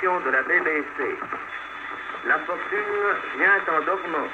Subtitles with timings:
[0.00, 1.18] de la BBC.
[2.26, 4.28] La fortune vient en dormant.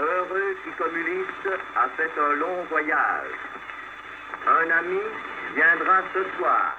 [0.00, 3.36] Heureux qui communiste a fait un long voyage.
[4.46, 5.00] Un ami
[5.54, 6.74] viendra ce soir.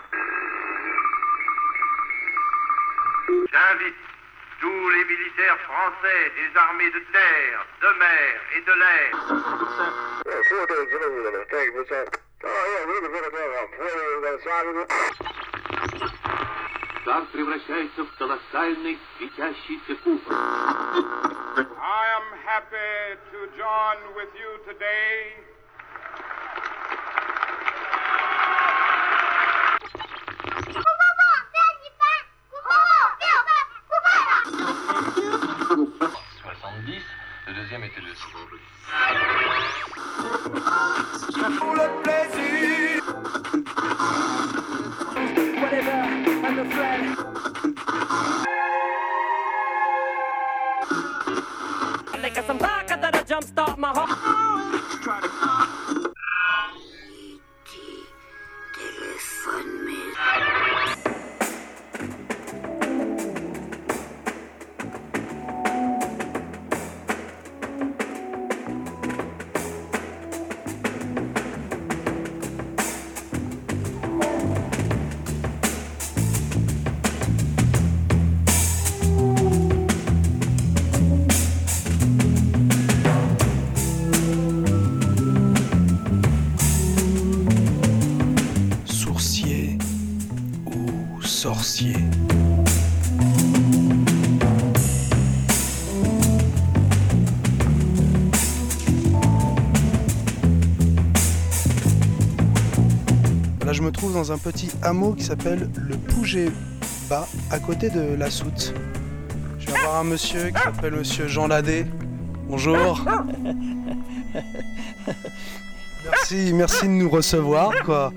[3.28, 3.96] J'invite
[4.60, 9.11] tous les militaires français des armées de terre, de mer et de l'air
[17.14, 20.22] Шар превращается в колоссальный светящийся куб.
[20.30, 25.35] I am happy to join with you today
[91.45, 91.93] sorcier
[103.64, 106.47] Là, je me trouve dans un petit hameau qui s'appelle le Pouget
[107.11, 108.73] Bas, à côté de la Soute.
[109.59, 111.86] Je vais voir un monsieur qui s'appelle monsieur Jean Ladet.
[112.49, 113.05] Bonjour.
[116.05, 117.71] Merci, merci de nous recevoir.
[117.83, 118.14] Quoi.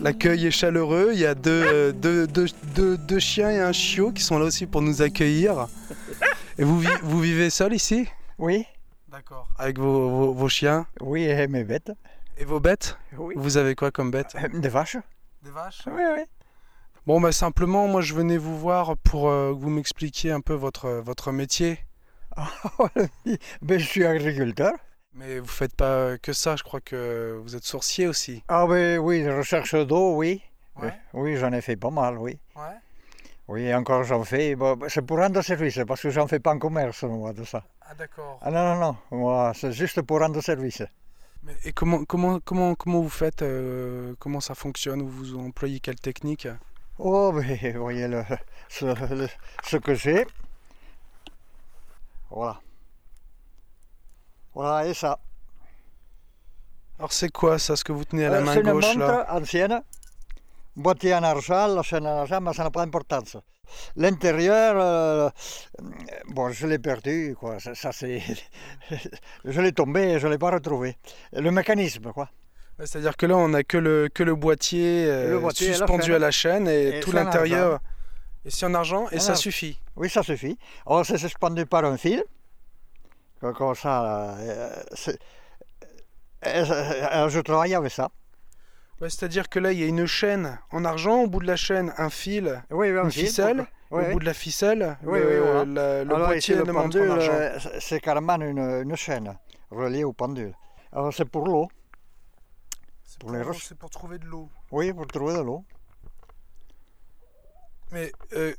[0.00, 1.10] L'accueil est chaleureux.
[1.12, 4.44] Il y a deux, deux, deux, deux- deux chiens et un chiot qui sont là
[4.46, 5.66] aussi pour nous accueillir.
[6.58, 8.08] Et vous, vi- vous vivez seul ici?
[8.38, 8.64] Oui,
[9.08, 9.48] D'accord.
[9.58, 10.86] Avec vos, vos- vos chiens?
[11.00, 11.90] Oui, et mes bêtes.
[12.36, 12.96] et vos bêtes?
[13.16, 13.34] Oui.
[13.36, 14.36] Vous avez quoi comme bêtes?
[14.36, 14.98] Euh, Des vaches
[15.42, 15.82] Des vaches?
[15.86, 16.22] Oui, oui.
[17.06, 20.52] Bon, bah simplement, moi je venais vous voir pour euh, que vous m'expliquiez un peu
[20.52, 21.78] votre, votre métier.
[23.62, 24.72] ben, je suis agriculteur.
[25.18, 28.44] Mais vous faites pas que ça, je crois que vous êtes sourcier aussi.
[28.48, 30.42] Ah ben oui, recherche d'eau, oui.
[30.80, 30.94] Ouais.
[31.12, 32.38] Oui, j'en ai fait pas mal, oui.
[32.54, 32.76] Ouais.
[33.48, 34.54] Oui, encore j'en fais.
[34.54, 37.42] Bon, ben, c'est pour rendre service, parce que j'en fais pas en commerce, moi, de
[37.42, 37.64] ça.
[37.82, 38.38] Ah d'accord.
[38.42, 38.80] Ah non, non,
[39.10, 40.82] non, moi, c'est juste pour rendre service.
[41.42, 45.02] Mais, et comment, comment, comment, comment vous faites euh, Comment ça fonctionne?
[45.02, 46.46] Vous employez quelle technique?
[46.98, 47.42] Oh, vous
[47.80, 48.22] voyez le,
[48.68, 49.28] ce, le-
[49.64, 50.26] ce que j'ai.
[52.30, 52.60] Voilà.
[54.58, 55.20] Voilà, et ça.
[56.98, 58.86] Alors c'est quoi ça, ce que vous tenez à la Euh, main c'est une gauche
[58.96, 59.80] montre là ancienne,
[60.74, 63.36] boîtier en argent, la chaîne en argent, mais ça n'a pas d'importance.
[63.94, 65.30] L'intérieur, euh,
[66.30, 67.60] bon, je l'ai perdu, quoi.
[67.60, 68.20] Ça, ça, c'est,
[69.44, 70.96] je l'ai tombé, je l'ai pas retrouvé.
[71.32, 72.28] Le mécanisme, quoi.
[72.80, 75.76] C'est-à-dire que là on n'a que le, que le boîtier, euh, Le boîtier et la
[75.76, 77.78] suspendu à la chaîne et, Et tout l'intérieur.
[78.44, 79.40] Et c'est en argent et En ça argent.
[79.40, 79.78] suffit.
[79.94, 80.58] Oui, ça suffit.
[80.86, 82.24] Alors, c'est suspendu par un fil,
[83.40, 84.36] comme ça.
[84.38, 84.72] euh,
[85.08, 86.64] euh,
[87.14, 88.10] euh, je travaille avec ça.
[89.00, 91.56] Ouais, C'est-à-dire que là il y a une chaîne en argent, au bout de la
[91.56, 94.12] chaîne un fil, Oui, oui, un une fil, ficelle, oui, au oui.
[94.12, 95.08] bout de la ficelle, le,
[95.40, 95.64] voilà.
[95.64, 97.32] la- le Alors ici, pendule, argent.
[97.80, 99.36] c'est- carrément une, une chaîne
[99.70, 100.52] reliée au pendule.
[100.92, 101.68] Alors c'est pour l'eau,
[103.04, 104.48] C'est pour les c'est pour trouver de l'eau.
[104.72, 105.64] oui, pour trouver de l'eau.
[107.92, 108.52] Mais euh,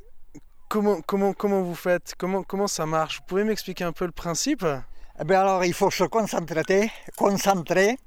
[0.69, 2.13] comment, comment, comment vous faites?
[2.17, 3.17] Comment, comment ça marche?
[3.17, 4.65] Vous pouvez m'expliquer un peu le principe?
[5.19, 7.97] Eh bien alors il faut se concentrer, concentrer.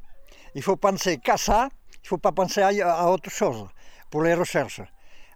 [0.55, 3.67] Il faut penser qu'à ça, il ne faut pas penser à, à autre chose
[4.11, 4.81] pour les recherches.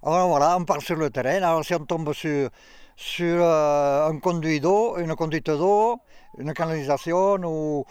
[0.02, 1.42] Alors voilà, on part sur le terrain.
[1.42, 2.48] Alors si on tombe sur,
[2.96, 5.98] sur euh, un conduit d'eau, une conduite d'eau,
[6.38, 7.84] une canalisation ou,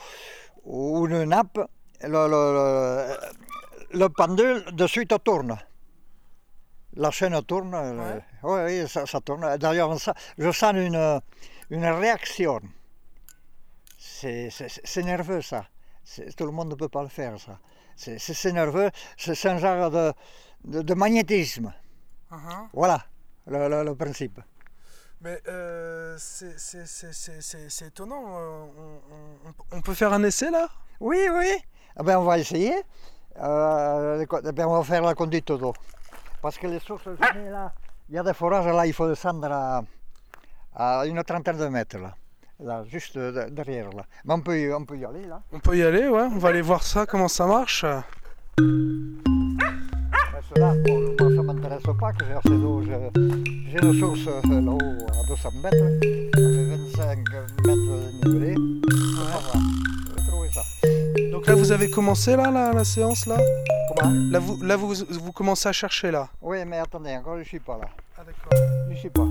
[1.08, 1.60] une nappe,
[2.02, 3.18] le
[4.08, 5.58] pendule de suite tourne.
[6.98, 9.58] La chaîne tourne, le- oui, oui, ça, ça tourne.
[9.58, 9.96] D'ailleurs,
[10.38, 11.22] je sens une,
[11.70, 12.62] une réaction.
[13.98, 15.66] C'est nerveux ça.
[16.38, 17.60] Tout le monde ne peut pas le faire ça.
[17.96, 20.14] C'est nerveux, c'est un genre de,
[20.64, 21.74] de, de magnétisme.
[22.32, 22.68] Uh-huh.
[22.74, 23.04] Voilà
[23.48, 24.40] le, le- le principe.
[25.22, 28.24] Mais euh, c'est étonnant.
[28.38, 30.68] euh, On, on- on peut faire un essai là?
[31.00, 31.52] Oui, oui.
[32.00, 32.74] Eh ben, on va essayer.
[33.42, 35.74] Euh, eh ben, on va faire la conduite d'eau.
[36.46, 37.74] Parce que les sources, mets là,
[38.08, 39.82] il y a des forages là, il faut descendre à,
[40.76, 42.14] à une trentaine de mètres là.
[42.60, 44.04] Là, juste de- derrière là.
[44.26, 45.42] Mais on peut, y- on peut y aller là.
[45.52, 46.28] On peut y aller, ouais.
[46.32, 47.84] On va aller voir ça, comment ça marche.
[50.54, 52.84] Cela, pour moi, ça ne m'intéresse pas que j'ai assez d'eau.
[52.84, 57.18] J'ai une source euh, là-haut à 200 mètres, avec 25
[57.66, 58.56] mètres de dénivelé.
[59.16, 59.58] Ça
[61.32, 63.38] Donc là, vous avez commencé là, la, la séance là
[63.90, 64.12] Comment?
[64.32, 66.30] Là, vous, là vous, vous commencez à chercher là.
[66.42, 67.88] Oui, mais attendez, encore je ne suis pas là.
[68.18, 68.68] Ah d'accord.
[68.88, 69.28] Je ne suis pas.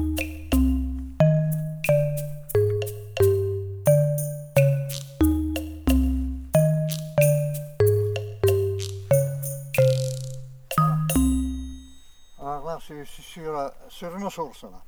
[12.41, 14.62] Alors là, c'est c'est sur, euh, sur une source.
[14.65, 14.82] Là.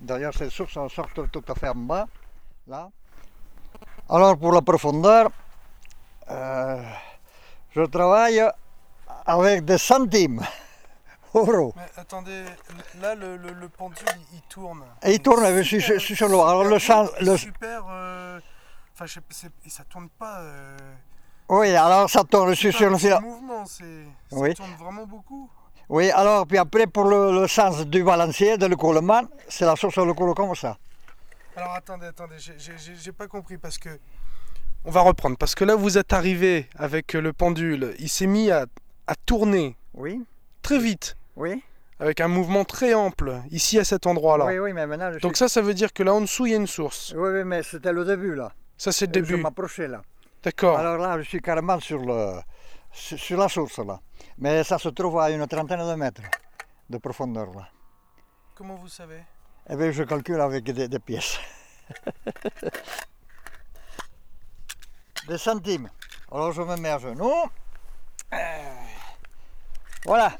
[0.00, 2.06] D'ailleurs, cette source elle sort tout à fait en bas.
[2.66, 2.90] Là.
[4.08, 5.30] Alors, pour la profondeur,
[7.74, 8.42] je travaille
[9.26, 10.40] avec des centimes
[11.34, 11.72] euros.
[11.76, 12.44] Mais attendez,
[13.00, 14.84] là le, le, le pendule il, il tourne.
[15.02, 16.34] Et il tourne, je suis, sur le.
[16.34, 17.06] Alors le champ.
[17.20, 17.82] Le, Super.
[17.90, 18.40] euh,
[18.94, 20.38] Enfin, je sais ça tourne pas.
[20.40, 20.76] euh,
[21.48, 23.18] oui, alors ça tourne, je suis sur le fil.
[23.20, 24.04] mouvement, c'est.
[24.30, 24.54] Ça Oui.
[24.54, 25.50] tourne vraiment beaucoup.
[25.88, 29.96] Oui, alors puis après pour le, le sens du balancier, de l'écoulement, c'est la source
[29.98, 30.78] de l'écoulement comme ça.
[31.56, 33.98] Alors attendez, attendez, j'ai pas compris parce que.
[34.84, 35.36] On va reprendre.
[35.38, 37.94] Parce que là, vous êtes arrivé avec le pendule.
[37.98, 38.66] Il s'est mis à,
[39.06, 40.22] à tourner Oui,
[40.62, 41.16] très vite.
[41.36, 41.62] oui.
[42.00, 43.40] Avec un mouvement très ample.
[43.52, 44.46] Ici, à cet endroit-là.
[44.46, 45.44] Oui, oui, mais maintenant je Donc suis...
[45.44, 47.14] ça, ça veut dire que là en dessous, il y a une source.
[47.16, 48.52] Oui, oui, mais c'était le début là.
[48.76, 49.40] Ça, c'est le Je début.
[49.40, 50.02] m'approchais là.
[50.42, 50.76] D'accord.
[50.76, 52.40] Alors là, je suis carrément sur, le,
[52.90, 54.00] sur, sur la source là.
[54.38, 56.20] Mais ça se trouve à une trentaine de mètres
[56.90, 57.68] de profondeur là.
[58.56, 59.22] Comment vous savez?
[59.70, 61.38] Et bien je calcule avec des, des pièces.
[65.28, 65.90] des centimes.
[66.30, 67.32] Alors je me mets à genoux.
[68.32, 68.36] Euh,
[70.04, 70.32] Voilà.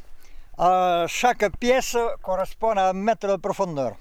[0.59, 3.97] Euh, chaque pièce correspond à un mètre de profondeur.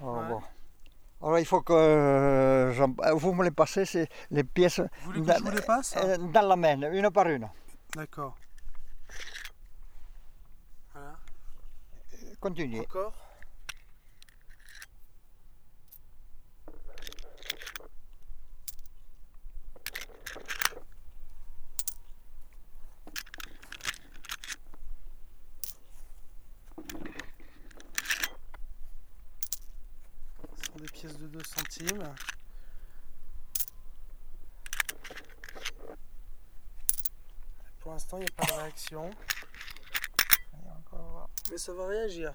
[0.00, 0.28] Alors, Ouais.
[0.28, 0.42] bon.
[1.20, 5.26] Alors il faut que euh, vous me les passez, c'est les pièces Vous voulez que
[5.26, 7.48] dans, je vous les passe dans la main, une par une.
[7.96, 8.36] D'accord.
[10.94, 11.16] Voilà.
[12.40, 12.80] Continuez.
[12.80, 13.12] Encore
[30.78, 32.14] Sont des pièces de 2 centimes.
[37.80, 39.10] Pour l'instant, il n'y a pas de réaction.
[40.78, 42.32] Encore, Mais ça va réagir.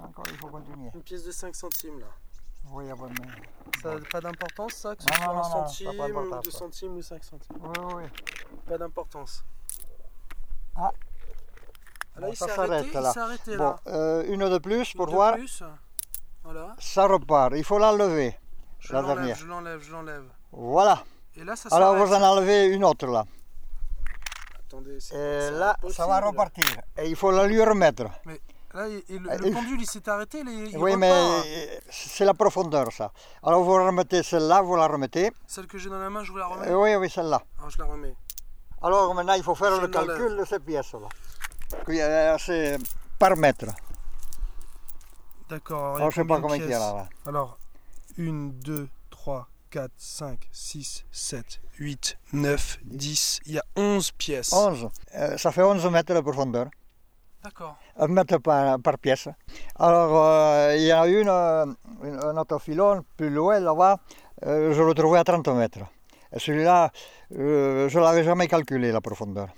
[0.00, 0.90] encore, il faut continuer.
[0.94, 2.06] Une pièce de 5 centimes là.
[2.70, 5.34] Oui, ah ouais, mais- Ça n'a pas d'importance ça Que ce Non, soit non, un
[5.34, 6.58] non, non, ça a pas centime, d'importance, 2 ça.
[6.58, 7.56] centimes ou 5 centimes.
[7.60, 8.02] oui, oui.
[8.66, 9.44] Pas d'importance.
[10.76, 10.90] Ah.
[12.16, 13.08] Là, Bon, il ça s'est s'arrête, arrêté, là.
[13.08, 13.80] il s'est arrêté Bon, là.
[13.86, 15.34] euh, une de plus pour Une de voir.
[15.34, 15.62] plus.
[16.58, 16.76] Voilà.
[16.80, 17.52] Ça repart.
[17.56, 18.36] Il faut l'enlever.
[18.80, 19.36] Je La l'enlève, dernière.
[19.36, 20.24] je l'enlève, je l'enlève.
[20.52, 21.02] Voilà.
[21.36, 23.24] Et là, ça Alors vous en enlevez une autre là.
[24.66, 26.64] Attendez, c'est Et là, ça va repartir.
[26.96, 28.04] Et il faut la lui remettre.
[28.74, 30.98] Là, il- il- le, Euh, il- pendule, il s'est arrêté, il, il oui, repart.
[31.00, 33.10] mais euh, c'est la profondeur ça.
[33.42, 35.32] Alors vous remettez celle-là, vous la remettez.
[35.46, 36.68] Celle que j'ai dans la main, je vous la remets.
[36.68, 37.40] Euh, oui, oui, celle-là.
[37.58, 38.14] Alors, je la remets.
[38.82, 41.08] Alors maintenant, il faut faire Je le calcul de ces pièces-là.
[41.86, 42.76] Qui est- C'est
[43.18, 43.66] par mètre.
[45.48, 45.96] D'accord.
[45.96, 46.92] alors, je sais pas combien il y a là.
[46.94, 47.08] là.
[47.26, 47.58] Alors,
[48.18, 53.40] 1, 2, 3, 4, 5, 6, 7, 8, 9, 10.
[53.46, 54.52] Il y a 11 pièces.
[54.52, 54.88] 11.
[55.14, 56.66] Euh, ça fait 11 mètres de profondeur.
[57.42, 57.76] D'accord.
[57.96, 59.28] un mètre par, par pièce.
[59.76, 61.66] Alors, euh, il y en a une, euh,
[62.02, 63.98] une- un autre filon plus loin là-bas,
[64.44, 65.78] euh, je le trouvais à 30 mètres.
[66.32, 66.90] Et celui-là,
[67.30, 67.36] je
[67.96, 69.48] ne l'avais jamais calculé la profondeur.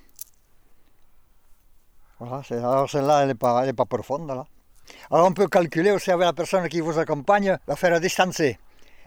[2.19, 4.29] Voilà, alors celle-là, elle n'est pas, elle est pas profonde.
[4.29, 4.45] Là.
[5.11, 8.59] Alors on peut calculer aussi avec la personne qui vous accompagne, la faire à distancer.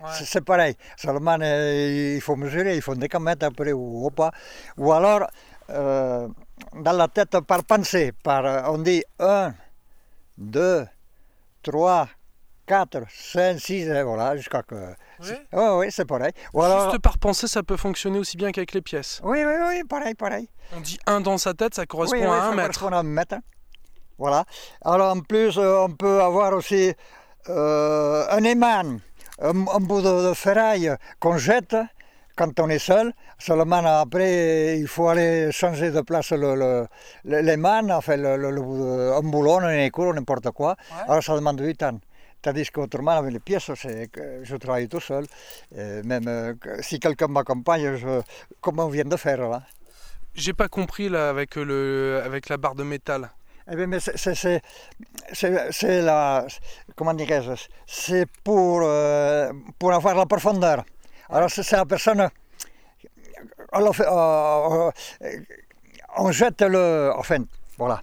[0.01, 0.09] Ouais.
[0.25, 0.75] C'est- pareil.
[0.97, 4.31] Seulement, euh, il faut mesurer, il faut des mètres après ou, ou pas.
[4.77, 5.25] Ou alors,
[5.69, 6.27] euh,
[6.73, 9.53] dans la tête par pensée, par, euh, on dit 1,
[10.37, 10.85] 2,
[11.61, 12.09] 3,
[12.65, 14.75] 4, 5, 6, et voilà, jusqu'à que.
[15.21, 15.27] Oui.
[15.53, 16.33] Oui, oui, c'est pareil.
[16.53, 19.21] Ou alors- Juste par pensée, ça peut fonctionner aussi bien qu'avec les pièces.
[19.23, 20.49] Oui, oui, oui, pareil, pareil.
[20.75, 22.79] On dit 1 dans sa tête, ça correspond oui, oui, à ça 1 mètre.
[22.79, 23.35] correspond à un mètre.
[24.17, 24.45] Voilà.
[24.83, 26.93] Alors en plus, euh, on peut avoir aussi
[27.49, 28.99] euh, un aimant,
[29.41, 31.75] un, un bout de, de ferraille qu'on jette
[32.35, 33.13] quand on est seul.
[33.37, 36.87] Seulement après, il faut aller changer de place le,
[37.91, 40.75] enfin, le, un boulon, un écrou, n'importe quoi.
[41.07, 41.99] Alors ça demande du temps.
[42.41, 45.25] Tandis qu'autrement, avec les pièces, je travaille tout seul.
[45.75, 48.21] Et même euh, si quelqu'un m'accompagne, je,
[48.59, 49.61] comme on vient de faire là?
[50.35, 53.29] J'ai pas compris là avec, le, avec la barre de métal.
[53.71, 54.61] Eh bien, mais c'est-
[56.01, 56.45] la.
[56.95, 57.51] Comment dirais-je
[57.87, 60.83] C'est pour, euh, pour avoir la profondeur.
[61.29, 62.29] Alors, c'est c'est la personne.
[63.71, 64.91] On, euh,
[65.21, 65.39] euh,
[66.17, 67.11] on jette le.
[67.15, 67.43] Enfin,
[67.77, 68.01] voilà.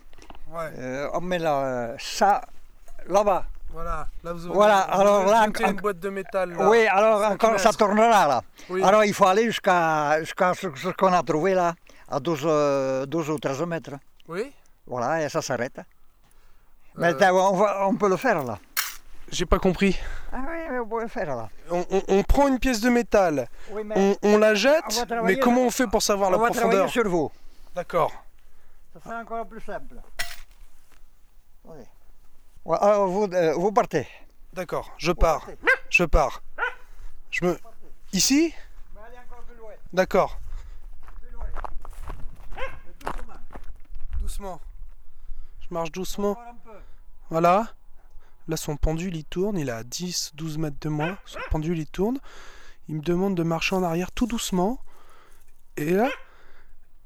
[0.52, 2.40] Ouais, Euh, on met la, ça
[3.06, 3.44] là-bas.
[3.72, 4.08] voilà.
[4.24, 6.50] Là, vous Voilà, alors là, une boîte de métal.
[6.56, 6.68] là.
[6.68, 8.42] Oui, alors encore ça tournera là.
[8.68, 8.82] Oui.
[8.82, 11.74] Alors il faut aller jusqu'à jusqu'à ce, ce qu'on a trouvé là,
[12.08, 13.92] à 12, euh, 12 ou 13 mètres.
[14.26, 14.52] Oui
[14.90, 15.80] Voilà, et ça s'arrête.
[16.96, 18.58] Mais Euh, t'as- on, va- on peut le faire là.
[19.30, 19.96] J'ai pas compris.
[20.32, 21.48] Ah oui, mais on peut le faire là.
[21.70, 24.92] On, on- on prend une pièce de métal, Oui, mais on, on la On jette,
[25.08, 27.30] va mais comment on fait pour savoir on la va profondeur travailler sur vous.
[27.74, 28.12] D'accord.
[28.92, 29.94] Ça sera encore plus simple.
[31.64, 31.78] Oui.
[32.64, 34.08] Ouais, alors vous, euh, vous partez.
[34.52, 35.46] D'accord, je pars.
[35.88, 36.42] Je pars.
[37.30, 37.56] Je me.
[38.12, 38.52] Ici
[38.96, 39.70] Mais allez encore plus loin.
[39.92, 40.38] D'accord.
[41.22, 41.46] Plus loin.
[43.04, 43.34] Doucement.
[44.20, 44.60] Doucement.
[45.70, 46.36] Je marche doucement.
[47.28, 47.68] Voilà.
[48.48, 49.56] Là, son pendule, il tourne.
[49.56, 51.16] Il est à 10, 12 mètres de moi.
[51.24, 52.18] Son pendule, il tourne.
[52.88, 54.80] Il me demande de marcher en arrière tout doucement.
[55.76, 56.08] Et là,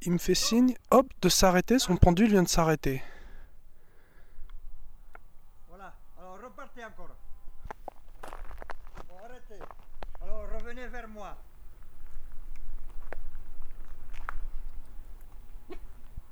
[0.00, 1.78] il me fait signe, hop, de s'arrêter.
[1.78, 3.02] Son pendule vient de s'arrêter.
[5.68, 7.10] Voilà, alors repartez encore.
[9.24, 9.62] Arrêtez.
[10.22, 11.36] Alors revenez vers moi.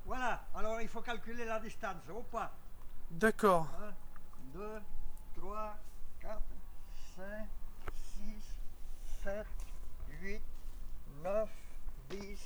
[0.05, 2.53] Voilà, alors il faut calculer la distance, ou pas
[3.11, 3.69] D'accord.
[4.55, 4.83] 1, 2,
[5.37, 5.77] 3,
[6.21, 6.43] 4,
[7.17, 7.25] 5,
[7.95, 8.57] 6,
[9.25, 9.47] 7,
[10.21, 10.41] 8,
[11.23, 11.49] 9,
[12.11, 12.39] 10,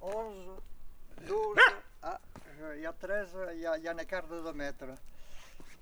[0.00, 0.60] 11,
[1.26, 1.58] 12,
[2.02, 2.20] ah,
[2.74, 4.84] il y a 13, il y a, il y a un écart de 2 mètres.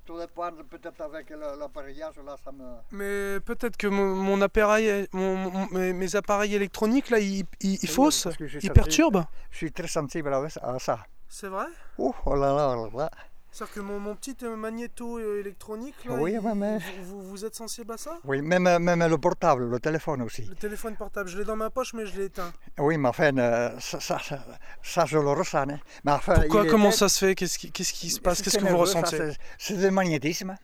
[0.05, 2.65] Tout dépend peut-être avec l'appareillage, là ça me...
[2.93, 7.79] Mais peut-être que mon, mon appareil, mon- mon- mes, mes appareils électroniques, là, ils, ils,
[7.83, 8.29] ils faussent
[8.63, 10.99] Ils perturbent Je suis très sensible à à ça.
[11.29, 11.67] C'est vrai?
[11.97, 13.11] Oh, oh là là, oh là là.
[13.55, 17.23] C'est-à-dire que mon, mon petit euh, magnéto euh, électronique, là, Oui, il- ouais, mais- vous,
[17.23, 18.19] vous- êtes sensible à ça?
[18.25, 20.43] Oui, même, même le portable, le téléphone aussi.
[20.43, 22.53] Le téléphone portable, je l'ai dans ma poche, mais je l'ai éteint.
[22.79, 24.45] Oui, mais enfin, euh, ça, ça, ça,
[24.83, 25.69] ça, je le ressens.
[25.71, 25.79] hein.
[26.03, 27.37] Mais enfin, Pourquoi Comment était- ça se fait?
[27.37, 28.43] Qu'est-ce qui, qu'est-ce qui se passe?
[28.43, 29.35] Qu'est-ce que vous nerveux, ressentez?
[29.57, 30.57] c'est- du magnétisme,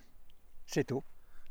[0.67, 1.05] c'est tout.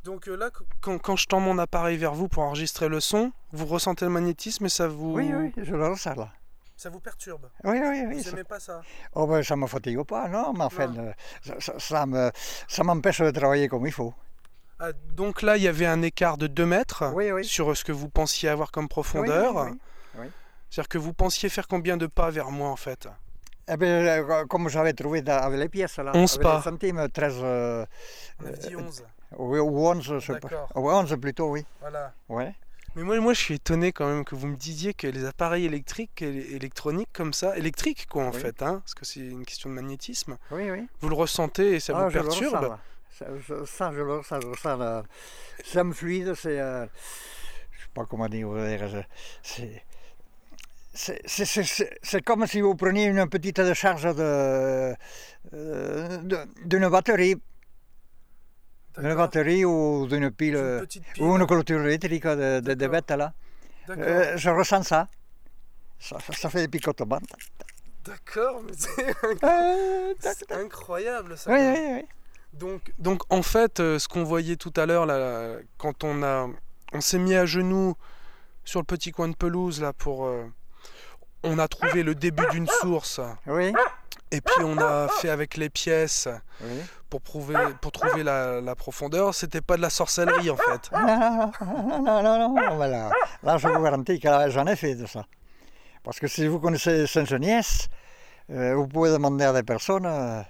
[0.03, 0.49] Donc euh, là,
[0.81, 4.11] quand, quand je tends mon appareil vers vous pour enregistrer le son, vous ressentez le
[4.11, 6.33] magnétisme et ça vous, Oui, oui, je le ressens là.
[6.79, 7.49] Ça vous perturbe.
[7.65, 8.15] Oui, oui, oui.
[8.15, 8.81] Vous ça- aimez pas ça
[9.13, 11.11] Oh, ben, ça ne me fatigue pas, non, mais enfin, Non.
[11.47, 12.31] euh, ça, me-
[12.69, 14.13] ça m'empêche de travailler comme il faut.
[14.79, 17.43] Ah, Donc là, il y avait un écart de 2 mètres Oui, oui.
[17.43, 19.67] sur ce que vous pensiez avoir comme profondeur.
[20.17, 20.27] oui.
[20.69, 23.07] C'est-à-dire que vous pensiez faire combien de pas vers moi en fait?
[23.67, 26.57] Eh bien, euh, comme j'avais trouvé avec les pièces là, 11 avec pas.
[26.57, 27.85] les centimes, 13, euh,
[28.41, 29.03] On avait dit 11.
[29.37, 30.67] oui, ou 11, je sais pas.
[30.75, 31.65] Oui, 11 plutôt, oui.
[31.81, 32.13] Voilà.
[32.29, 32.53] Ouais.
[32.95, 35.65] Mais moi, moi, je suis étonné quand même que vous me disiez que les appareils
[35.65, 38.39] électriques, électroniques comme ça, électriques quoi en Oui.
[38.39, 40.87] fait, hein, parce que c'est une question de magnétisme, Oui, oui.
[41.01, 42.55] vous le ressentez et ça Ah, vous je le perturbe.
[42.55, 42.79] ressens.
[43.11, 44.77] Ça, je, ça, je le ressens, je ressens.
[44.77, 45.03] là.
[45.65, 46.59] Ça me fluide, c'est.
[46.59, 46.85] euh,
[47.71, 48.49] je sais pas comment dire.
[48.87, 48.97] je-
[49.43, 49.83] C'est.
[50.93, 54.95] C'est, comme si vous preniez une petite décharge de,
[55.53, 57.35] euh, de- d'une batterie,
[58.99, 61.03] d'une batterie ou d'une pile, Une euh, pile.
[61.23, 63.33] ou une clôture électrique de, de, de bête là.
[63.89, 65.07] Euh, je ressens ça.
[65.99, 67.19] Ça, fait des picotements.
[68.05, 70.13] D'accord, mais c'est Euh,
[70.63, 71.51] incroyable ça.
[71.51, 72.05] Oui, oui, oui.
[72.53, 76.47] Donc, donc en fait, euh, ce qu'on voyait tout à l'heure, là, quand on a,
[76.93, 77.95] on s'est mis à genoux
[78.63, 80.45] sur le petit coin de pelouse là pour, euh,
[81.43, 83.73] on a trouvé le début d'une source Oui,
[84.31, 86.27] et puis on a fait avec les pièces
[86.61, 86.79] oui.
[87.09, 89.33] pour prouver, pour trouver la, la profondeur.
[89.33, 90.91] C'était pas de la sorcellerie en fait.
[90.91, 91.51] Non,
[92.01, 93.09] non, non, non, voilà.
[93.43, 95.25] Là, je vous garantis que j'en ai fait de ça.
[96.03, 97.89] Parce que si vous connaissez Saint-Geniès,
[98.51, 100.05] euh, vous pouvez demander à des personnes.
[100.05, 100.41] euh,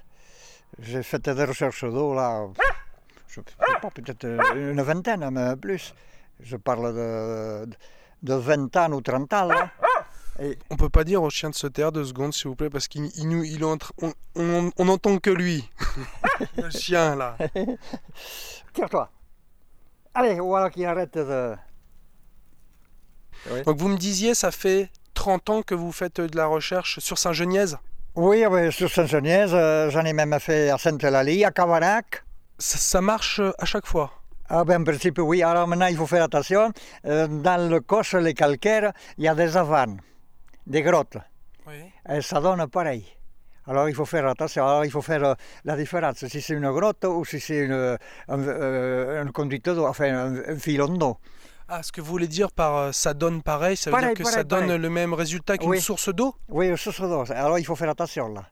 [0.78, 2.46] J'ai fait des recherches d'eau là,
[3.28, 3.42] je sais
[3.82, 5.94] pas, peut-être euh, une vingtaine, mais plus.
[6.40, 7.66] Je parle de,
[8.22, 9.70] de 20 ans ou 30 ans là.
[10.40, 12.70] Et, On peut pas dire au chien de se taire deux secondes s'il vous plaît
[12.70, 15.68] parce qu'il il nous, il est en train- on, on, on entend que lui,
[16.56, 17.36] le chien là.
[18.72, 19.10] tire-toi.
[20.14, 21.54] Allez, voilà qu'il arrête de.
[23.64, 27.18] Donc vous me disiez, ça fait 30 ans que vous faites de la recherche sur
[27.18, 27.76] Saint-Genièse?
[28.16, 32.24] Oui, oui, sur Saint-Geniès, euh, j'en ai même fait à Sainte-Eulalie, à Cavanac.
[32.58, 34.10] ça, ça marche euh, à chaque fois?
[34.48, 35.42] Ah ben, en principe, oui.
[35.42, 36.72] Alors maintenant, il faut faire attention.
[37.06, 40.00] Euh, dans le coche, les calcaires, il y a des avanes,
[40.66, 41.18] des grottes.
[41.66, 41.74] Oui.
[42.08, 43.04] Et ça donne pareil.
[43.66, 44.64] Alors il faut faire attention.
[44.66, 46.26] Alors il faut faire euh, la différence.
[46.26, 47.96] Si c'est une grotte ou si c'est une,
[48.28, 48.48] un,
[49.26, 51.18] un conduite d'eau, enfin un, un filon d'eau.
[51.68, 54.24] Ah, ce que vous voulez dire par euh, ça donne pareil, ça veut Pareil, dire
[54.24, 54.78] que ça donne pareil.
[54.80, 55.80] le même résultat qu'une Oui.
[55.80, 56.34] source d'eau?
[56.48, 57.24] Oui, source d'eau.
[57.30, 58.44] Alors il faut faire attention là.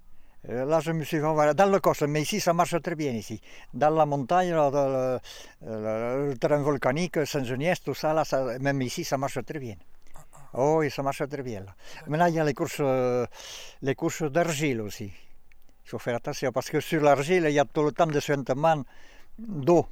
[0.51, 2.95] Euh, Là, je me suis fait voilà, dans le coste, mais ici, ça marche très
[2.95, 3.41] bien ici.
[3.75, 5.19] Dans la montagne, là, dans le,
[5.67, 9.75] le- le terrain volcanique, Saint-Geniès, tout ça, là, ça- même ici, ça marche très bien.
[10.61, 11.61] Oh oui, ça marche très bien.
[11.61, 11.73] Là.
[12.09, 12.83] Maintenant, il y a les courses,
[13.83, 15.13] les courses d'argile aussi.
[15.85, 18.21] Il faut faire attention parce que sur l'argile, il y a tout le temps de
[18.21, 18.83] suintement
[19.39, 19.87] d'eau.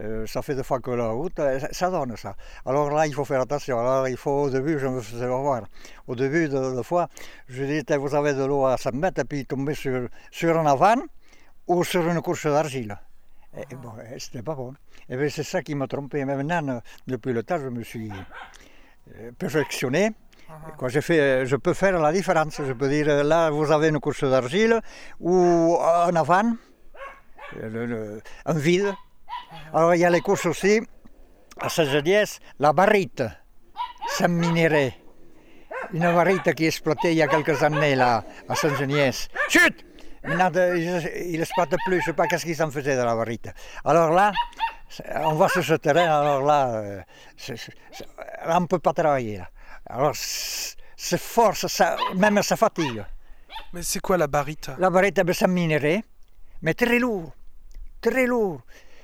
[0.00, 2.36] Euh, ça fait deux fois que la route, euh, ça- ça donne ça.
[2.66, 3.80] Alors là, il faut faire attention.
[3.80, 5.62] Alors il faut, au début, je me faisais voir.
[6.06, 7.08] Au début de la fois,
[7.48, 10.66] je disais, vous avez de l'eau à 100 mètres, et puis tomber sur, sur un
[10.66, 10.96] avant
[11.66, 12.94] ou sur une course d'argile.
[13.56, 14.74] Et bon, euh, c'était pas bon.
[15.08, 16.22] Et bien, c'est ça qui m'a trompé.
[16.26, 18.12] Mais maintenant, depuis le temps, je me suis
[19.38, 20.12] perfectionné.
[20.78, 22.60] Quoi, j'ai fait, euh, je peux faire la différence.
[22.64, 24.80] Je peux dire, euh, là, vous avez une course d'argile
[25.20, 26.52] ou un avant,
[27.56, 28.92] euh, le- le- un vide.
[29.72, 30.80] Alors, il y a les courses aussi,
[31.60, 33.22] à Saint-Geniès, la barite,
[34.08, 34.94] c'est un minerai.
[35.92, 39.28] Une barite qui exploitait il y a quelques années là, à Saint-Geniès.
[39.48, 39.84] Chut
[40.26, 43.50] Maintenant, il n'exploite plus, je ne sais pas qu'est-ce qu'ils en faisaient de la barite.
[43.84, 44.32] Alors là,
[45.16, 47.02] on va sur ce terrain, alors là, euh,
[48.46, 49.38] là, on ne peut pas travailler.
[49.38, 49.48] Là.
[49.86, 53.04] Alors, c'est fort, ça- même ça fatigue.
[53.72, 54.70] Mais c'est quoi la barite?
[54.78, 56.04] La barrette, ben, c'est un minerai,
[56.62, 57.32] mais très lourd,
[58.00, 58.60] très lourd.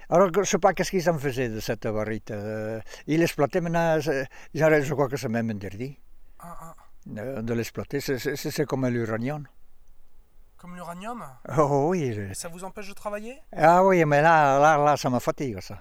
[0.09, 2.31] Alors, je ne sais pas qu'est-ce qu'ils en faisaient de cette barrette.
[2.33, 5.97] Euh, ils l'exploitaient maintenant, je crois que c'est même interdit
[6.41, 6.75] Ah,
[7.19, 8.01] euh, de l'exploiter.
[8.01, 9.47] C'est comme l'uranium.
[10.61, 11.25] Comme l'uranium
[11.57, 13.41] Oh oui, je- Ça vous empêche de travailler?
[13.57, 15.79] Ah oui, mais là, là, là, ça me fatigue, ça.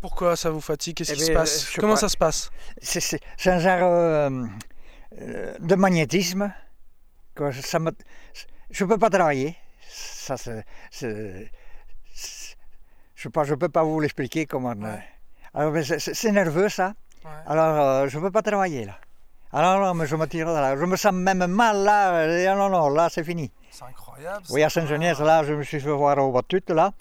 [0.00, 0.96] Pourquoi ça vous fatigue?
[0.96, 1.70] Qu'est-ce Eh qui se ben, passe?
[1.76, 2.50] Comment crois- ça se passe?
[2.80, 4.30] C'est- C'est c'est un genre euh,
[5.20, 6.52] euh, de magnétisme.
[7.34, 7.92] que ça me,
[8.70, 9.56] je ne peux pas travailler.
[9.88, 11.44] Ça, c'est- je ne
[13.24, 14.74] peux, pas- je peux pas vous l'expliquer comment.
[14.82, 14.96] euh,
[15.54, 16.94] alors, mais c'est- nerveux, ça.
[17.24, 17.30] Ouais.
[17.46, 18.98] Alors, euh, je ne peux pas travailler, là.
[19.52, 20.76] Alors, non, mais je me tire de là.
[20.76, 22.52] Je me sens même mal, là.
[22.52, 23.50] Ah non, non, là, c'est fini.
[23.70, 24.44] C'est incroyable.
[24.50, 26.92] Oui, à Saint-Genès, là, je me suis fait voir au batut, là.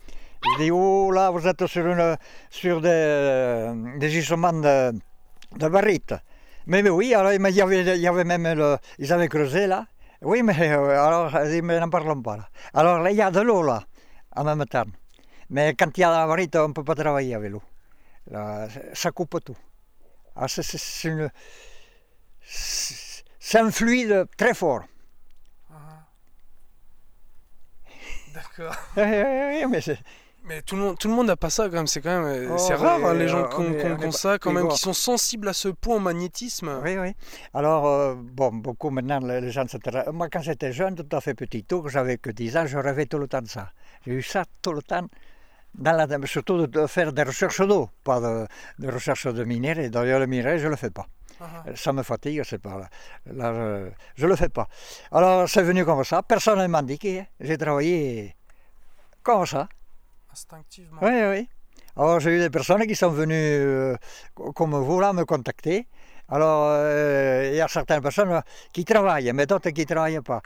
[0.43, 2.15] Je dis, oh, là, vous êtes sur, une,
[2.49, 4.93] sur des, euh, des gisements de,
[5.57, 6.13] de barrites.
[6.67, 9.27] Mais, mais oui, alors, mais il y avait, il y avait même le, ils avaient
[9.27, 9.85] creusé, là.
[10.21, 11.31] Oui, mais euh, alors,
[11.63, 12.49] mais n'en parlons pas, là.
[12.73, 13.83] Alors, là, il y a de l'eau, là,
[14.35, 14.85] en même temps.
[15.49, 17.61] Mais quand il y a la barrite, on ne peut pas travailler avec l'eau.
[18.93, 19.57] Ça coupe tout.
[20.35, 21.29] Ah, c'est une-
[22.47, 24.83] c'est- un fluide très fort.
[28.33, 28.75] D'accord.
[28.97, 29.97] Oui, oui, mais c'est...
[30.47, 31.87] Mais tout le monde, tout le monde n'a pas ça quand même.
[31.87, 34.53] C'est quand même, euh, Oh, c'est oui, rare hein, les gens qui ont, ça quand
[34.53, 36.79] même, qui sont sensibles à ce point au magnétisme.
[36.85, 37.13] Oui, oui.
[37.53, 41.19] Alors, euh, bon, beaucoup maintenant, les gens se tra- Moi, quand j'étais jeune, tout à
[41.19, 43.71] fait petit, que j'avais que 10 ans, je rêvais tout le temps de ça.
[44.05, 45.05] J'ai eu ça tout le temps,
[45.75, 46.07] dans la...
[46.27, 48.47] surtout de, faire des recherches d'eau, pas de,
[48.79, 49.89] de recherche de minerais.
[49.89, 51.07] D'ailleurs, le minerai, je ne le fais pas.
[51.39, 51.75] Uh-huh.
[51.75, 52.89] Ça me fatigue, c'est pas là.
[53.27, 54.67] Là, je ne le fais pas.
[55.11, 56.23] Alors, c'est venu comme ça.
[56.23, 57.19] Personne ne m'a indiqué.
[57.21, 57.25] hein.
[57.39, 58.35] J'ai travaillé
[59.21, 59.67] comme ça.
[60.31, 60.99] Instinctivement.
[61.01, 61.49] Oui, oui.
[61.95, 63.95] Alors j'ai eu des personnes qui sont venues, euh,
[64.35, 65.87] co- comme vous là, me contacter.
[66.29, 70.21] Alors euh, il y a certaines personnes euh, qui travaillent, mais d'autres qui ne travaillent
[70.21, 70.41] pas.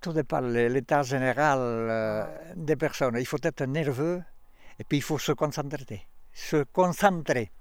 [0.00, 2.24] Tout dépend de l'état général euh,
[2.56, 3.16] des personnes.
[3.18, 4.20] Il faut être nerveux
[4.80, 6.06] et puis il faut se concentrer.
[6.32, 7.52] Se concentrer.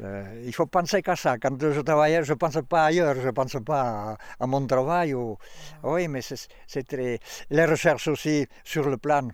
[0.00, 1.38] Euh, il faut penser qu'à ça.
[1.38, 3.80] Quand je travaille, je ne pense pas ailleurs, je ne pense pas
[4.12, 5.14] à, à mon travail.
[5.14, 5.36] ou-
[5.82, 7.18] Oui, mais c'est très...
[7.50, 9.28] Les recherches aussi sur le plan,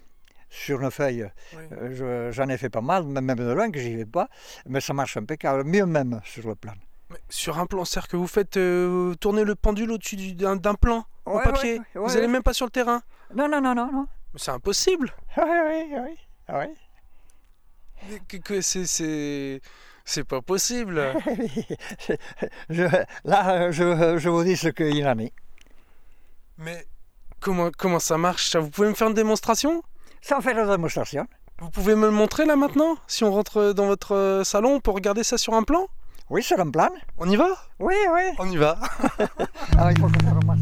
[0.48, 1.64] sur une feuille, Oui.
[1.72, 4.28] euh, je- j'en ai fait pas mal, même de loin que j'y vais pas,
[4.66, 6.72] mais ça marche impeccable, mieux même sur le plan.
[7.10, 10.56] Mais sur un plan, c'est-à-dire que vous faites euh, tourner le pendule au-dessus du- d'un
[10.74, 11.72] plan en Ouais, papier.
[11.74, 13.02] ouais, ouais, vous n'allez même pas sur le terrain?
[13.34, 15.12] Non, non, non, non, c'est impossible.
[15.36, 16.18] Oui, oui, oui.
[16.54, 16.66] oui.
[18.10, 19.60] Mais que- que c'est
[20.04, 21.00] c'est pas possible.
[22.70, 25.32] Je- là, je, je vous dis ce qu'il en est.
[26.58, 26.86] Mais
[27.40, 28.50] comment comment ça marche?
[28.50, 29.82] Ça Vous pouvez me faire une démonstration?
[30.20, 31.26] Sans faire de démonstration.
[31.60, 32.96] Vous pouvez me le montrer là maintenant?
[33.06, 35.86] Si on rentre dans votre salon, on peut regarder ça sur un plan?
[36.30, 36.88] Oui, sur un plan.
[37.18, 37.48] On y va?
[37.78, 38.22] Oui, oui.
[38.38, 38.78] On y va.
[39.76, 40.58] Alors, il faut que je ramasse.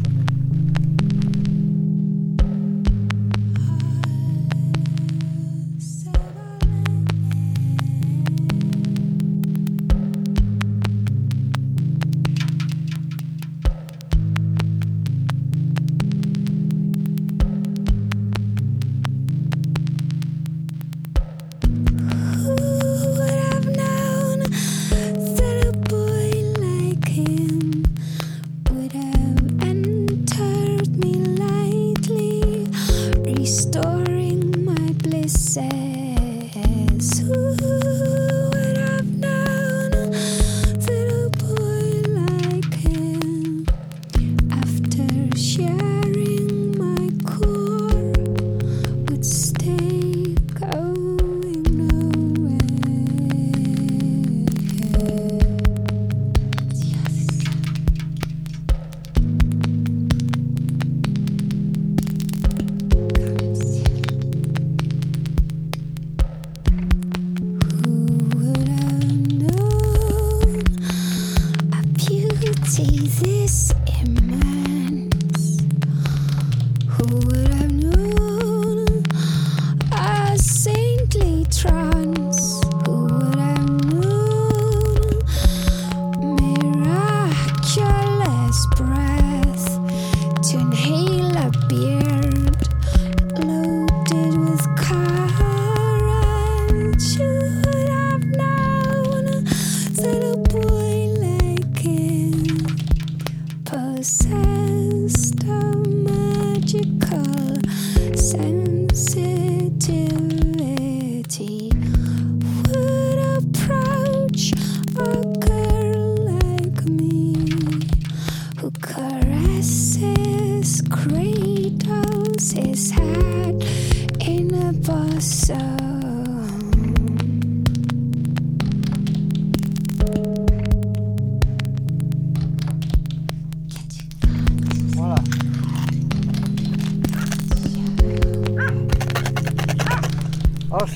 [109.93, 110.42] You.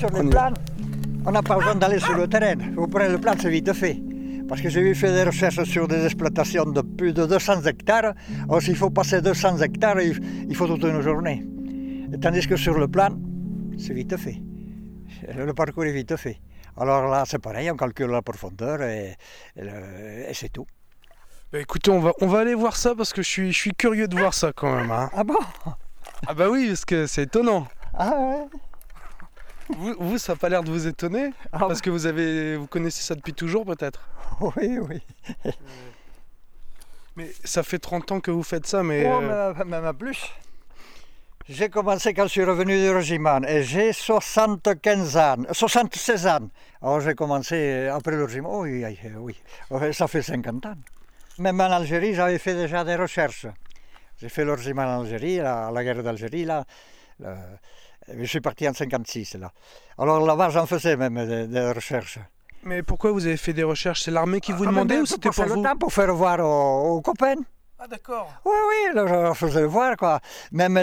[0.08, 0.52] Sur
[1.26, 2.54] on n'a pas besoin d'aller sur le terrain.
[2.74, 4.00] Vous prenez le plan, c'est vite fait.
[4.48, 8.14] Parce que j'ai vu faire des recherches sur des exploitations de plus de 200 hectares.
[8.44, 11.44] Alors s'il faut passer 200 hectares, il, faut toute une journée.
[12.22, 13.10] Tandis que sur le plan,
[13.78, 14.40] c'est vite fait.
[15.36, 16.40] Le parcours est vite fait.
[16.78, 19.16] Alors là, c'est pareil, on calcule la profondeur et,
[19.56, 20.66] et le- et c'est tout.
[21.52, 23.72] Bah, écoutez, on va, on va aller voir ça parce que je suis, je suis
[23.72, 24.90] curieux de voir ça quand même.
[24.90, 25.10] hein.
[25.12, 25.38] Ah bon?
[26.26, 27.66] Ah bah oui, parce que c'est étonnant.
[27.94, 28.58] Ah ouais
[29.70, 32.66] Vous, vous, ça n'a pas l'air de vous étonner Ah Parce que vous, avez, vous
[32.66, 34.08] connaissez ça depuis toujours peut-être
[34.40, 35.02] Oui, oui.
[37.16, 39.04] Mais ça fait 30 ans que vous faites ça, mais...
[39.04, 40.22] Oh, euh, mais- même plus.
[41.48, 46.48] J'ai commencé quand je suis revenu du régiment et j'ai 75 ans, 76 ans.
[46.80, 49.36] Alors j'ai commencé après le régiment, oh, oui, oui, oui,
[49.70, 50.74] Ouais, ça fait 50 ans.
[51.38, 53.46] Même en Algérie, j'avais fait déjà des recherches.
[54.20, 56.64] J'ai fait le régiment en Algérie, la, la guerre d'Algérie, là.
[58.16, 59.52] Je suis parti en 56, là.
[59.98, 62.18] Alors là-bas, j'en faisais même des, des recherches.
[62.64, 64.02] Mais pourquoi vous avez fait des recherches?
[64.02, 65.62] C'est l'armée qui vous Ah, demandait mais ou c'était pour le vous?
[65.62, 67.36] temps pour faire voir aux, aux copains.
[67.78, 68.28] Ah d'accord.
[68.44, 70.18] Oui, oui, là, je leur faisais voir, quoi.
[70.50, 70.74] Même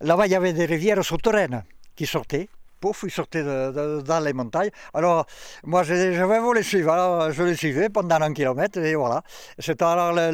[0.00, 1.64] là-bas, il y avait des rivières souterraines
[1.96, 2.48] qui sortaient.
[2.80, 4.70] Pouf, ils sortaient de- de- dans les montagnes.
[4.94, 5.26] Alors,
[5.64, 6.92] moi, je, je vais vous les suivre.
[6.92, 9.20] Alors, je les suivais pendant un kilomètre, et voilà.
[9.58, 10.30] C'était alors, le-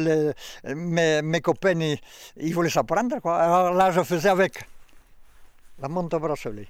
[0.63, 1.97] le- mes, mes copains, ils,
[2.37, 3.37] ils voulaient s'apprendre, quoi.
[3.37, 4.63] Alors là, je faisais avec
[5.79, 6.67] la monte au bracelet.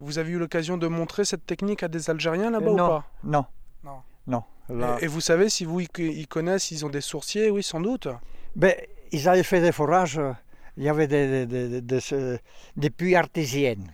[0.00, 3.04] Vous avez eu l'occasion de montrer cette technique à des Algériens là-bas ou pas?
[3.24, 3.46] non,
[3.84, 4.02] Non.
[4.26, 4.42] non.
[4.68, 7.50] Là- et, et vous savez si vous ils connaissent, ils ont des sourciers?
[7.50, 8.08] Oui, sans doute.
[8.56, 8.74] Ben,
[9.12, 10.32] ils avaient fait des forages, euh,
[10.76, 12.38] il y avait des, des, des, des- des-
[12.76, 13.90] des puits artésiennes.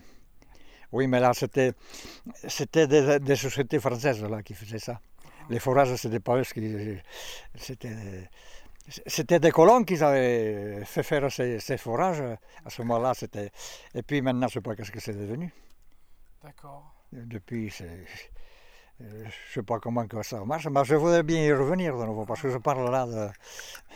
[0.91, 1.73] Oui, mais là, c'était,
[2.47, 4.99] c'était des, des sociétés françaises là, qui faisaient ça.
[5.49, 6.97] Les forages, c'était pas eux qui.
[7.55, 8.29] C'était,
[8.87, 12.21] c'était des colons qui avaient fait faire ces, ces forages.
[12.65, 13.51] À ce moment-là, c'était.
[13.93, 15.53] Et puis maintenant, je ne sais pas qu'est-ce que c'est devenu.
[16.43, 16.93] D'accord.
[17.11, 17.85] Depuis, c'est.
[17.85, 21.97] euh, Je ne sais pas comment que ça marche, mais je voudrais bien y revenir
[21.97, 23.29] de nouveau, parce que je parle là de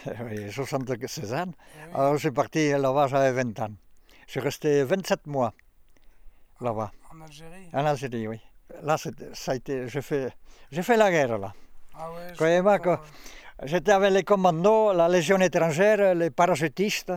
[0.25, 1.51] oui, 76 ans.
[1.93, 3.69] Alors je suis parti là-bas, j'avais 20 ans.
[4.25, 5.53] Je suis resté 27 mois
[6.61, 7.69] là-bas, En Algérie?
[7.73, 8.41] En Algérie, oui.
[8.83, 10.33] Là, ça a été, j'ai fait,
[10.71, 11.53] fait la guerre là.
[11.95, 12.33] Ah ouais.
[12.35, 12.95] Croyez-moi que
[13.63, 17.13] j'étais avec les commandos, la Légion étrangère, les parachutistes,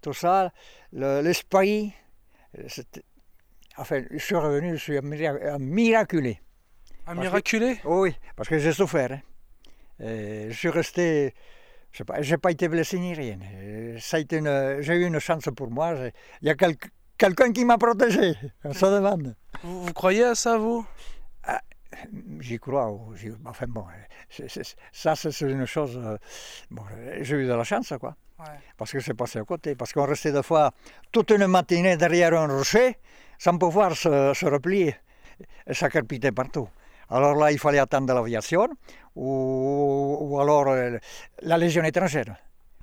[0.00, 0.52] tout ça,
[0.92, 1.34] le, les
[3.76, 6.40] Enfin, je suis revenu, je suis un miraculé.
[7.06, 7.80] Un que- miraculé?
[7.84, 9.12] Oh oui, parce que j'ai souffert.
[9.12, 9.20] hein.
[10.04, 11.34] Et je suis resté.
[11.90, 13.38] Je sais pas, pas été blessé ni rien.
[13.96, 15.94] J'ai eu une chance pour moi.
[16.42, 16.76] Il y a quel-
[17.16, 18.34] quelqu'un qui m'a protégé.
[18.64, 19.34] On se demande.
[19.62, 20.86] vous, vous croyez à ça, vous?
[22.40, 22.90] J'y crois.
[23.46, 23.84] Enfin bon,
[24.92, 25.98] ça c'est une chose.
[26.02, 26.16] euh,
[26.70, 26.82] Bon,
[27.20, 28.16] j'ai eu de la chance, quoi.
[28.38, 28.44] Ouais.
[28.76, 29.74] Parce que c'est passé à côté.
[29.74, 30.70] Parce qu'on restait des fois
[31.10, 32.96] toute une matinée derrière un rocher
[33.38, 34.94] sans pouvoir se, se replier.
[35.66, 36.68] Et ça crépitait partout.
[37.10, 38.68] Alors là, il fallait attendre l'aviation
[39.16, 40.98] ou, ou alors euh,
[41.42, 42.36] la Légion étrangère.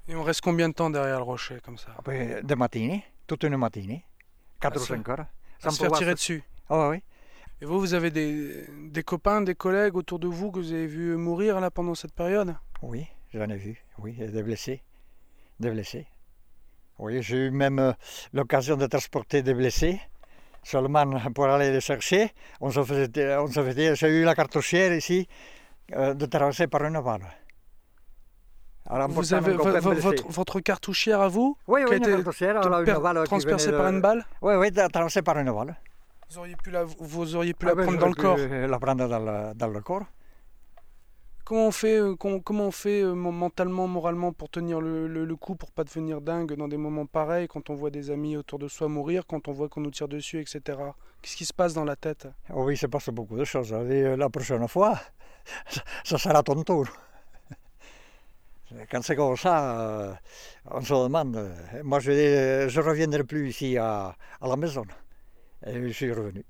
[0.08, 1.90] Et on reste combien de temps derrière le rocher, comme ça?
[1.98, 4.06] Après, des matinées, toute une matinée,
[4.62, 5.26] 4 À ou se- 5 heures.
[5.60, 7.02] Sans se faire pouvoir tirer dessus Ah oui.
[7.62, 10.88] Et vous, vous avez des, des copains, des collègues autour de vous que vous avez
[10.88, 12.56] vu mourir là pendant cette période?
[12.82, 14.82] Oui, j'en ai vu, oui, et des blessés.
[15.60, 16.06] Des blessés.
[17.00, 17.94] Oui, j'ai eu même euh,
[18.34, 20.02] l'occasion de transporter des blessés.
[20.64, 24.92] Seulement pour aller les chercher, on se faisait, on se faisait j'ai eu la cartouchière
[24.94, 25.28] ici
[25.94, 27.22] euh, de traverser par une balle.
[28.88, 31.58] Alors, Vous avez votre, votre cartouchière à vous?
[31.68, 34.26] Oui, oui, une cartouchière, alors une balle transpercée par de- une balle?
[34.42, 35.76] Oui, oui, de- traversée par une balle.
[36.30, 38.40] Vous auriez pu la, vous auriez pu Ah la ben, prendre dans le j'aurais corps.
[38.40, 40.06] pu La prendre dans le, dans le corps.
[41.46, 45.24] Comment on fait, euh, com- comment on fait euh, mentalement, moralement pour tenir le, le-
[45.26, 48.36] le coup, pour pas devenir dingue dans des moments pareils, quand on voit des amis
[48.36, 50.96] autour de soi mourir, quand on voit qu'on nous tire dessus, etc.
[51.22, 52.28] Qu'est-ce qui se passe dans la tête?
[52.50, 53.72] Oh oui, il se passe beaucoup de choses.
[53.74, 55.00] Et euh, la prochaine fois,
[56.04, 56.86] ça, sera ton tour.
[58.92, 60.14] Quand c'est comme ça, euh,
[60.66, 61.36] on se demande.
[61.38, 64.84] euh, Moi, je ne reviendrai plus ici à, à la maison.
[65.68, 66.44] Et je suis revenu.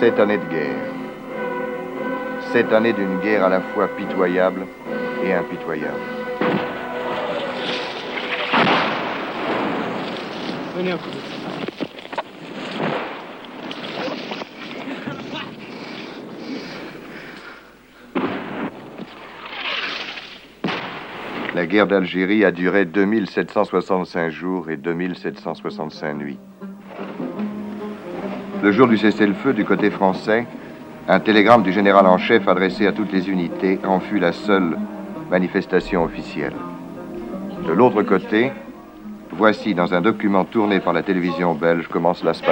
[0.00, 0.92] Sept années de guerre.
[2.52, 4.66] Sept années d'une guerre à la fois pitoyable
[5.24, 6.00] et impitoyable.
[21.54, 26.38] La guerre d'Algérie a duré 2765 jours et 2765 nuits.
[28.62, 30.46] Le jour du cessez-le-feu du côté français,
[31.08, 34.78] un télégramme du général en chef adressé à toutes les unités en fut la seule
[35.30, 36.54] manifestation officielle.
[37.66, 38.50] De l'autre côté,
[39.30, 42.42] voici dans un document tourné par la télévision belge comment cela se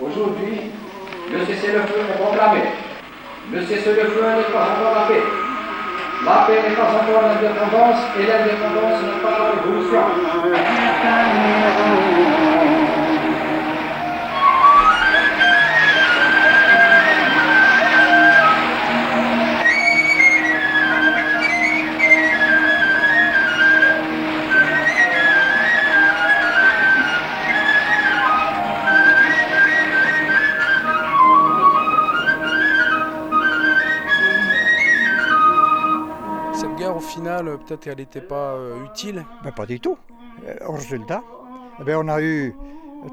[0.00, 0.70] aujourd'hui,
[1.32, 2.60] le cessez-le-feu est proclamé.
[3.52, 5.22] Le cessez-le-feu n'est pas encore la paix.
[6.24, 10.04] La paix n'est pas encore l'indépendance et l'indépendance n'est pas la révolution.
[37.66, 39.24] Peut-être qu'elle n'était pas euh, utile.
[39.44, 39.98] Mais pas du tout.
[40.46, 41.22] Euh, Au résultat,
[41.80, 42.54] eh bien, on a eu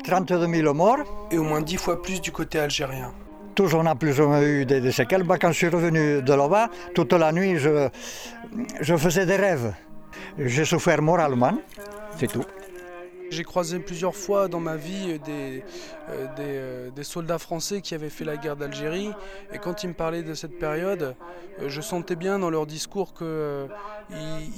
[0.03, 1.27] 32 000 morts.
[1.31, 3.11] Et au moins dix fois plus du côté algérien.
[3.55, 5.23] Tous on a plus ou moins eu des, des séquelles.
[5.23, 7.87] Bah, quand je suis revenu de là-bas, toute la nuit, je,
[8.81, 9.73] je faisais des rêves.
[10.39, 11.53] J'ai souffert moralement,
[12.17, 12.43] c'est tout.
[13.29, 15.63] J'ai croisé plusieurs fois dans ma vie euh, des,
[16.09, 19.12] euh, des, euh, des soldats français qui avaient fait la guerre d'Algérie.
[19.51, 21.15] Et quand ils me parlaient de cette période,
[21.65, 23.67] je sentais bien dans leur discours qu'ils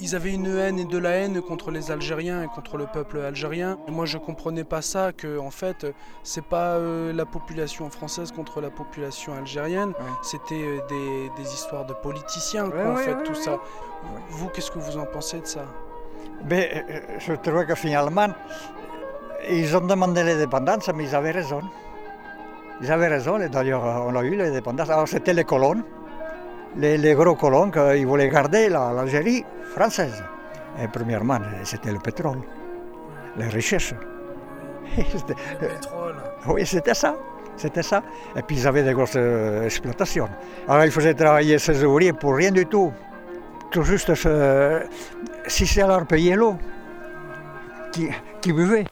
[0.01, 3.19] ils avaient une haine et de la haine contre les Algériens et contre le peuple
[3.19, 3.77] algérien.
[3.87, 5.85] Et moi, je comprenais pas ça, que en fait,
[6.23, 9.93] c'est pas la population française contre la population algérienne.
[10.23, 13.59] C'était des, des histoires de politiciens, quoi, Ouais, en ouais, fait, tout ça.
[14.29, 15.65] Vous, qu'est-ce que vous en pensez de ça?
[16.49, 18.27] Mais euh, je trouvais que finalement,
[19.49, 21.61] ils ont demandé l'indépendance, mais ils avaient raison.
[22.81, 24.89] Ils avaient raison, et d'ailleurs, on a eu l'indépendance.
[24.89, 25.81] Alors, c'était les colons,
[26.77, 29.45] les, les gros colons qu'ils voulaient garder la- l'Algérie
[29.75, 30.23] française.
[30.81, 32.39] Et premièrement, c'était le pétrole,
[33.37, 33.93] les richesses.
[34.97, 35.01] Euh,
[35.59, 36.15] Pétrole.
[36.47, 37.15] Oui, c'était ça.
[37.57, 38.03] C'était ça.
[38.35, 40.27] Et puis ils avaient des grosses euh, exploitations.
[40.67, 42.91] Alors ils faisaient travailler ces ouvriers pour rien du tout.
[43.71, 44.81] Tout juste ce-
[45.47, 46.57] si c'est leur payer l'eau
[47.91, 48.09] qui,
[48.41, 48.85] qui buvaient.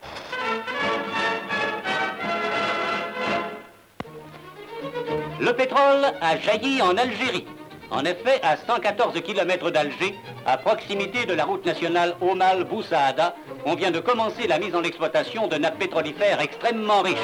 [5.39, 7.45] Le pétrole a jailli en Algérie.
[7.91, 10.15] En effet, à 114 km d'Alger,
[10.47, 13.35] à proximité de la route nationale Omal-Boussaada,
[13.65, 17.17] on vient de commencer la mise en exploitation de nappes pétrolifères extrêmement riches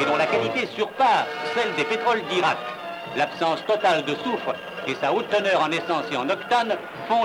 [0.00, 2.56] et dont la qualité surpasse celle des pétroles d'Irak.
[3.16, 4.54] L'absence totale de soufre
[4.86, 6.76] et sa haute teneur en essence et en octane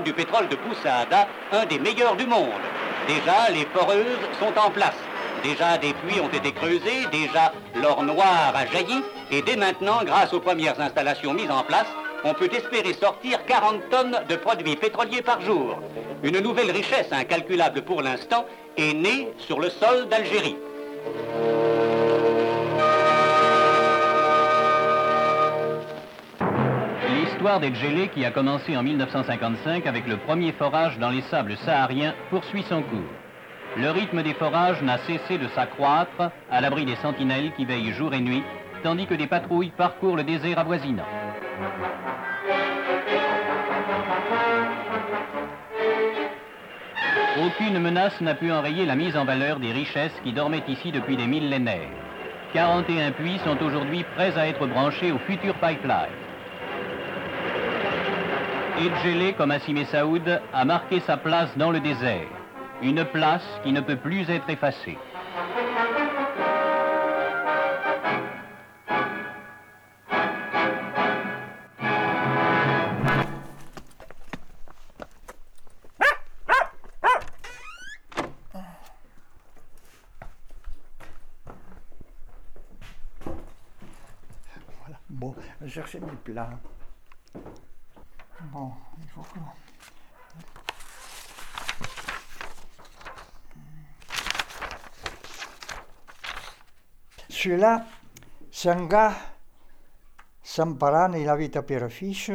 [0.03, 2.49] du pétrole de Boussaada un des meilleurs du monde.
[3.07, 4.97] Déjà, les foreuses sont en place.
[5.43, 10.33] Déjà, des puits ont été creusés, déjà, l'or noir a jailli, et dès maintenant, grâce
[10.33, 11.87] aux premières installations mises en place,
[12.23, 15.79] on peut espérer sortir 40 tonnes de produits pétroliers par jour.
[16.21, 18.45] Une nouvelle richesse incalculable pour l'instant
[18.77, 20.57] est née sur le sol d'Algérie.
[27.41, 31.57] L'histoire des gelées qui a commencé en 1955 avec le premier forage dans les sables
[31.57, 33.15] sahariens poursuit son cours.
[33.77, 38.13] Le rythme des forages n'a cessé de s'accroître à l'abri des sentinelles qui veillent jour
[38.13, 38.43] et nuit,
[38.83, 41.07] tandis que des patrouilles parcourent le désert avoisinant.
[47.43, 51.17] Aucune menace n'a pu enrayer la mise en valeur des richesses qui dormaient ici depuis
[51.17, 51.89] des millénaires.
[52.53, 56.20] 41 puits sont aujourd'hui prêts à être branchés au futur pipeline.
[58.77, 62.27] Edgelé, comme Assimé Saoud, a marqué sa place dans le désert.
[62.81, 64.97] Une place qui ne peut plus être effacée.
[84.79, 85.35] Voilà, bon,
[85.67, 86.49] chercher mes plats.
[88.51, 89.39] Bon, il faut que...
[97.29, 97.85] Celui-là,
[98.51, 99.13] c'est un gars,
[100.43, 102.31] Samparan, il habite à Pierrefiche.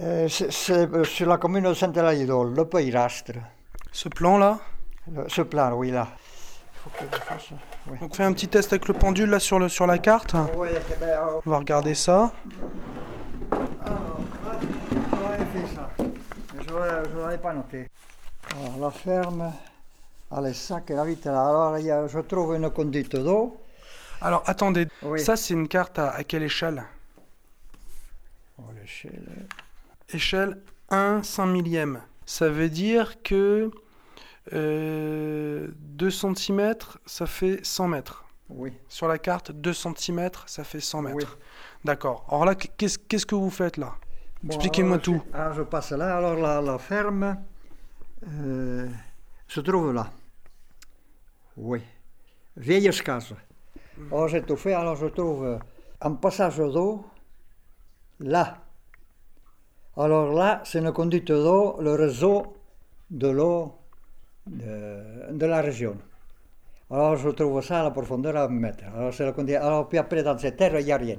[0.00, 3.32] Euh, c'est- euh, sur la commune de Saint-Élaïdol, le Pays Rastre.
[3.92, 4.58] Ce plan-là
[5.28, 6.08] Ce plan, oui, là.
[6.74, 7.50] Il faut que je fasse.
[7.88, 7.98] ouais.
[8.00, 10.34] On fait un petit test avec le pendule là sur, le, sur la carte.
[10.34, 12.32] Eh ben, euh, On va regarder ça.
[13.52, 14.58] Alors, là,
[15.10, 15.90] j'aurais fait ça.
[15.98, 17.88] Mais Je ne l'avais pas noté.
[18.50, 19.52] Alors, la ferme,
[20.30, 21.48] Alessac, elle habite là?
[21.48, 23.60] Alors, il y a- je trouve une conduite d'eau.
[24.20, 25.20] Alors attendez, Oui.
[25.20, 26.82] ça c'est une carte à, à quelle échelle?
[28.58, 29.46] Oh, l'échelle.
[30.08, 30.60] Échelle
[30.90, 32.00] 1 5 millième.
[32.24, 33.70] Ça veut dire que
[34.52, 38.24] euh, 2 cm, ça fait 100 mètres.
[38.48, 38.72] Oui.
[38.88, 41.16] Sur la carte, 2 cm, ça fait 100 mètres.
[41.38, 41.44] Oui.
[41.84, 42.24] D'accord.
[42.30, 43.94] Alors là, qu'est-ce qu'est-ce que vous faites là?
[44.44, 45.22] Bon, Expliquez-moi tout.
[45.32, 46.16] je- Alors, je passe là.
[46.18, 47.38] Alors, la, la ferme
[48.28, 48.86] euh,
[49.48, 50.06] se trouve là.
[51.56, 51.80] Oui.
[52.56, 53.34] Vieille case.
[54.10, 54.74] Alors, j'ai tout fait.
[54.74, 55.58] Alors, je trouve euh,
[56.02, 57.06] un passage d'eau
[58.20, 58.58] là.
[59.96, 62.56] Alors là, c'est une conduite d'eau, le réseau
[63.10, 63.72] de l'eau
[64.46, 65.96] de, de la région.
[66.90, 68.84] Alors, je trouve ça à la profondeur à un mètre.
[68.94, 71.16] Alors, c'est la conduite- Alors, puis après, dans cette terre, il n'y a rien.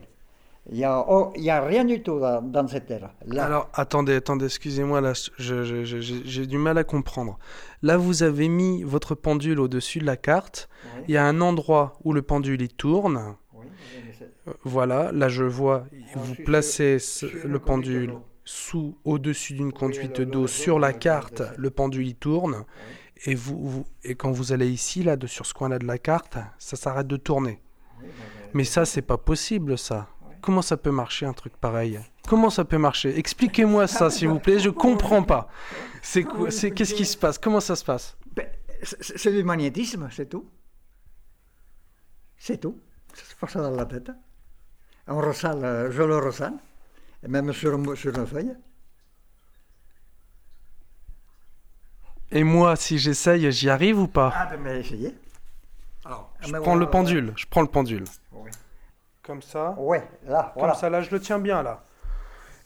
[0.72, 3.12] Il n'y a, oh, y a rien du tout dans, dans cette terre.
[3.28, 3.46] Là.
[3.46, 7.38] Alors attendez, attendez, excusez-moi là, j'ai du mal à comprendre.
[7.84, 10.68] Là, vous avez mis votre pendule au-dessus de la carte.
[10.98, 11.04] Oui.
[11.10, 13.36] Il y a un endroit où le pendule il tourne.
[13.54, 13.66] Oui,
[14.48, 16.98] Euh, Voilà, là je vois, Alors, vous je placez
[17.44, 22.64] le pendule sous, au-dessus d'une conduite d'eau sur la carte, le pendule il tourne,
[23.26, 25.98] et, vous, vous- et quand vous allez ici, là, de, sur ce coin-là de la
[25.98, 27.60] carte, ça s'arrête de tourner.
[28.54, 30.08] Mais ça, c'est pas possible, ça.
[30.46, 32.00] Comment ça peut marcher un truc pareil?
[32.28, 33.18] Comment ça peut marcher?
[33.18, 34.60] Expliquez-moi ça, s'il vous plaît.
[34.60, 35.50] Je comprends pas.
[36.04, 37.40] C'est quoi C'est qu'est-ce qui se passe?
[37.40, 38.16] Comment ça se passe?
[38.36, 38.48] Ben,
[38.84, 40.48] c'est du magnétisme, c'est tout.
[42.38, 42.80] C'est tout.
[43.16, 44.12] Ça se passe dans la tête.
[45.08, 46.60] On ressent, le- je le ressens,
[47.24, 48.54] et même sur, sur une feuille.
[52.32, 54.32] Et moi, si j'essaye, j'y arrive ou pas?
[54.36, 55.16] Ah, ben, mais essayez.
[56.06, 57.34] Alors, Ah, je mais prends voilà, le pendule.
[57.36, 58.04] Je prends le pendule.
[58.32, 58.52] Oui.
[59.26, 59.72] Comme ça.
[59.78, 60.74] Ouais, là, Comme voilà.
[60.76, 61.82] ça, là, je le tiens bien, là.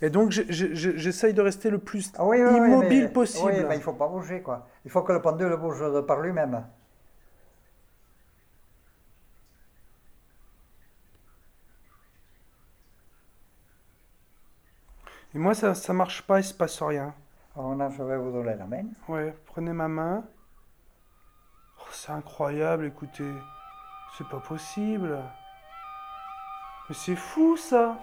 [0.02, 3.52] Et donc, j'essaye de rester le plus Ah oui, oui, oui, immobile mais- possible.
[3.52, 4.68] Oui, mais il ne faut pas bouger, quoi.
[4.86, 6.64] Il faut que le pendule bouge par lui-même.
[15.34, 17.14] Et moi, ça, ça marche pas, il se passe rien.
[17.56, 18.86] Alors maintenant, je vais vous donner la main.
[19.08, 20.24] Ouais, prenez ma main.
[21.80, 23.32] Oh, c'est incroyable, écoutez.
[24.18, 25.18] C'est pas possible.
[26.92, 27.98] C'est fou, ça.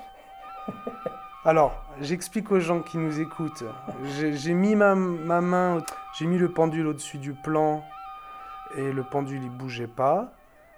[1.45, 3.65] Alors, j'explique aux gens qui nous écoutent.
[4.05, 5.83] J'ai mis ma, ma main,
[6.19, 7.85] j'ai mis le pendule au-dessus du plan
[8.77, 10.33] et le pendule il bougeait pas.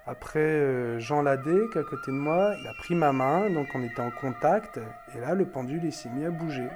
[0.07, 3.51] Après, euh, Jean Ladé, qui est à côté de moi, il a pris ma main,
[3.51, 4.81] donc on était en contact.
[5.15, 6.69] Et là, le pendule il s'est mis à bouger.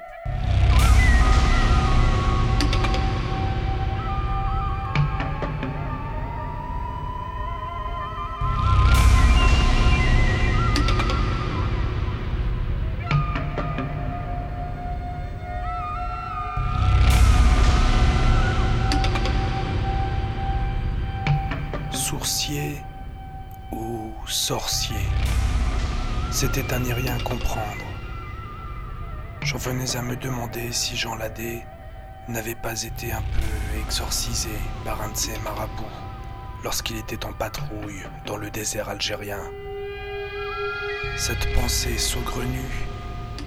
[26.45, 27.87] C'était à n'y rien comprendre.
[29.43, 31.63] J'en venais à me demander si Jean Ladé
[32.27, 34.51] n'avait pas été un peu exorcisé
[34.85, 35.85] par un de ses marabouts
[36.65, 39.39] lorsqu'il était en patrouille dans le désert algérien.
[41.17, 42.89] Cette pensée saugrenue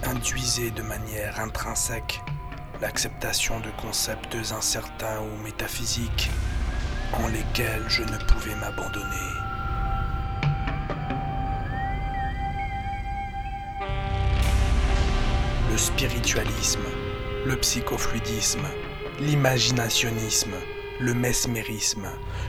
[0.04, 2.22] induisait de manière intrinsèque
[2.80, 6.30] l'acceptation de concepts incertains ou métaphysiques
[7.12, 9.45] en lesquels je ne pouvais m'abandonner.
[15.76, 16.86] Le spiritualisme,
[17.44, 18.64] le psychofluidisme,
[19.20, 20.54] l'imaginationnisme,
[21.00, 22.06] le mesmérisme,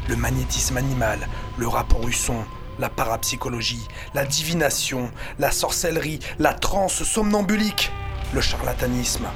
[0.07, 2.45] le magnétisme animal, le rapport au son,
[2.79, 7.91] la parapsychologie, la divination, la sorcellerie, la transe somnambulique,
[8.33, 9.27] le charlatanisme,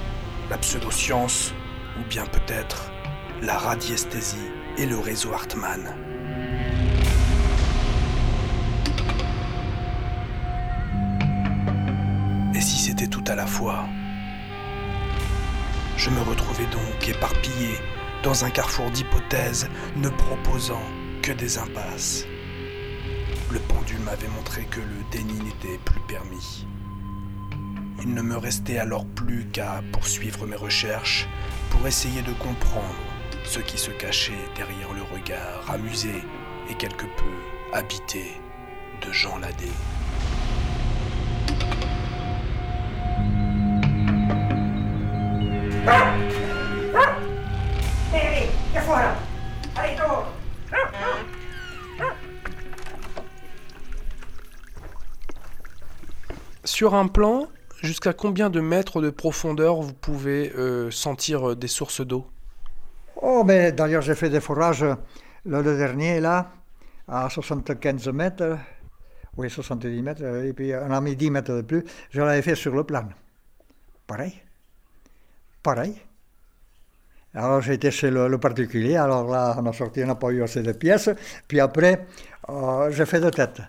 [0.50, 1.54] la pseudoscience,
[2.00, 2.90] ou bien peut-être
[3.42, 6.11] la radiesthésie et le réseau Hartmann.
[13.36, 13.86] La fois
[15.98, 17.78] Je me retrouvais donc éparpillé
[18.24, 20.82] dans un carrefour d'hypothèses ne proposant
[21.22, 22.26] que des impasses.
[23.52, 26.66] Le pendule m'avait montré que le déni n'était plus permis.
[28.02, 31.28] Il ne me restait alors plus qu'à poursuivre mes recherches
[31.70, 32.96] pour essayer de comprendre
[33.44, 36.24] ce qui se cachait derrière le regard amusé
[36.70, 38.24] et quelque peu habité
[39.06, 39.70] de Jean Ladé.
[56.82, 57.48] Sur un plan,
[57.84, 62.26] jusqu'à combien de mètres de profondeur vous pouvez euh, sentir euh, des sources d'eau?
[63.18, 64.84] Oh, mais d'ailleurs, j'ai fait des forages
[65.46, 66.52] le, dernier, là,
[67.08, 68.58] à 75 mètres.
[69.38, 70.26] Oui, 70 mètres.
[70.44, 71.84] Et puis, on a mis 10 mètres de plus.
[72.10, 73.08] Je l'avais fait sur le plan.
[74.08, 74.42] Pareil.
[75.62, 76.02] Pareil.
[77.36, 78.96] Alors, j'étais chez le, particulier.
[78.96, 81.12] Alors là, on a sorti, on n'a pas eu assez de pièces.
[81.48, 82.08] Puis après,
[82.50, 83.62] euh, j'ai fait deux têtes.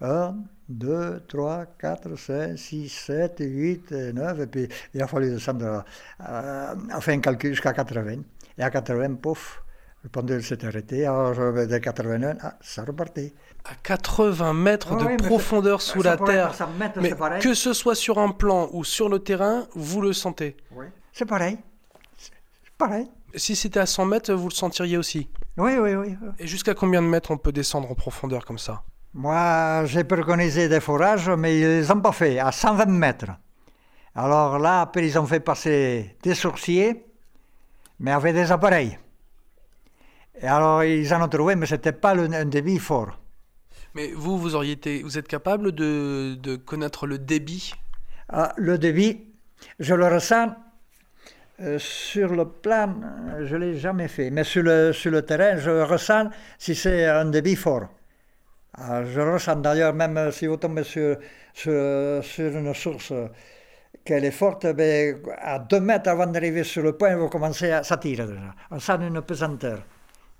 [0.00, 0.36] 1,
[0.68, 4.40] 2, 3, 4, 5, 6, 7, 8, 9.
[4.40, 5.84] Et puis, il a fallu descendre,
[6.20, 8.22] euh, à faire un calcul jusqu'à 80.
[8.58, 9.62] Et à 80, pouf,
[10.02, 11.06] le pendule s'est arrêté.
[11.06, 13.32] Alors, je- de 81, ah, ça repartait.
[13.64, 16.54] À 80 mètres Ah de oui, profondeur sous la terre.
[16.78, 17.10] mettre, Mais
[17.40, 20.56] que ce soit sur un plan ou sur le terrain, vous le sentez.
[21.12, 21.58] C'est pareil.
[22.16, 22.32] C'est
[22.78, 23.08] pareil.
[23.34, 25.28] Si c'était à 100 mètres, vous le sentiriez aussi.
[25.56, 26.16] Oui, oui, oui.
[26.38, 28.82] Et jusqu'à combien de mètres on peut descendre en profondeur comme ça?
[29.18, 33.30] Moi, j'ai préconisé des forages, mais ils les ont pas fait, à 120 mètres.
[34.14, 37.02] Alors là, après, ils ont fait passer des sourciers,
[37.98, 38.98] mais avec des appareils.
[40.38, 43.18] Et alors, ils en ont trouvé, mais c'était pas le, un débit fort.
[43.94, 47.72] Mais vous, vous auriez été, vous êtes capable de, de connaître le débit?
[48.28, 49.24] Ah, le débit,
[49.78, 50.54] je le ressens
[51.60, 52.94] euh, sur le plan,
[53.44, 57.06] je ne l'ai jamais fait, mais sur le, sur le terrain, je ressens si c'est
[57.06, 57.88] un débit fort.
[58.78, 61.16] Je ressens d'ailleurs, même euh, si vous tombez sur,
[61.54, 63.28] sur, sur une source euh,
[64.04, 67.82] qu'elle est forte, ben, à deux mètres avant d'arriver sur le point, vous commencez à
[67.82, 68.54] s'attirer déjà.
[68.70, 69.78] On sent une pesanteur.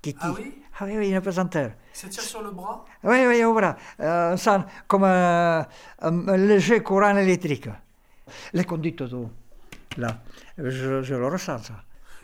[0.01, 0.61] Qui, qui- Ah oui?
[0.79, 1.71] Ah oui, oui, une pesanteur.
[1.91, 2.85] Ça tire sur le bras?
[3.03, 3.75] Oui, oui, voilà.
[3.99, 5.65] Euh, on sent comme un,
[6.01, 7.67] un- un léger courant électrique.
[8.53, 9.31] Les conduites d'eau,
[9.97, 10.19] là,
[10.57, 11.73] je, je le ressens, ça.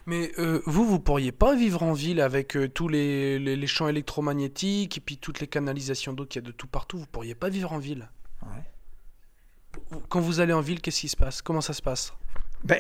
[0.05, 3.67] Mais euh, vous, vous pourriez pas vivre en ville avec euh, tous les, les- les
[3.67, 6.97] champs électromagnétiques et puis toutes les canalisations d'eau qu'il y a de tout partout?
[6.97, 8.09] Vous pourriez pas vivre en ville?
[10.09, 11.41] Quand vous allez en ville, qu'est-ce qui se passe?
[11.41, 12.13] Comment ça se passe?
[12.63, 12.79] Ben,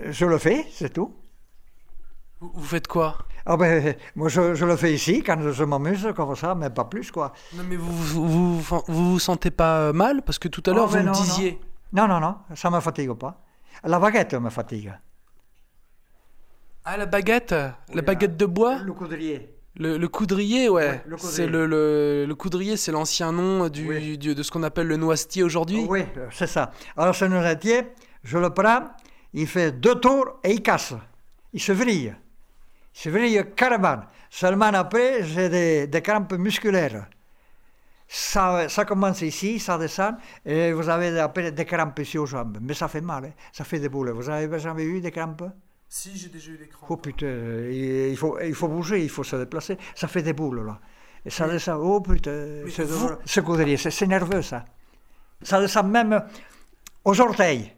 [0.00, 1.14] je le fais, c'est tout.
[2.40, 3.18] vous, faites quoi?
[3.46, 6.84] Ah ben, moi, je, je le fais ici, quand je m'amuse, comme ça, mais pas
[6.84, 7.32] plus, quoi.
[7.54, 10.22] Non, mais vous vous, vous, vous- sentez pas euh, mal?
[10.22, 11.58] Parce que tout à l'heure, Oh, vous ben me non, disiez.
[11.92, 13.42] Non, non, non, ça ne me fatigue pas.
[13.84, 14.92] La baguette me fatigue.
[16.92, 17.54] Ah, la baguette
[17.94, 19.54] La baguette de bois Le coudrier.
[19.76, 20.88] Le, le coudrier, ouais.
[20.88, 21.36] Ouais, le coudrier.
[21.36, 24.96] c'est le, le, le coudrier, c'est l'ancien nom du, du- de ce qu'on appelle le
[24.96, 25.86] noisetier aujourd'hui.
[25.88, 26.72] Oui, euh, c'est ça.
[26.96, 27.82] Alors, ce noisetier,
[28.24, 28.88] je le prends,
[29.32, 30.94] il fait deux tours et il casse.
[31.52, 32.12] Il se vrille.
[32.94, 34.00] Il se vrille carrément.
[34.28, 37.06] Seulement après, j'ai des, des crampes musculaires.
[38.08, 42.58] Ça, ça commence ici, ça descend, et vous avez après des crampes ici aux jambes.
[42.60, 43.30] Mais ça fait mal, hein.
[43.52, 44.10] ça fait des boules.
[44.10, 45.44] Vous avez jamais eu des crampes?
[45.92, 46.88] Si, j'ai déjà eu des crampes.
[46.88, 47.26] Oh putain,
[47.68, 49.76] il faut, il faut bouger, il faut se déplacer.
[49.96, 50.78] Ça fait des boules, là.
[51.26, 53.18] Et ça descend, oh putain, c'est vous- douloureux.
[53.24, 54.64] ce coudrier, c'est nerveux, ça.
[55.42, 56.22] Ça descend même
[57.04, 57.72] aux orteils.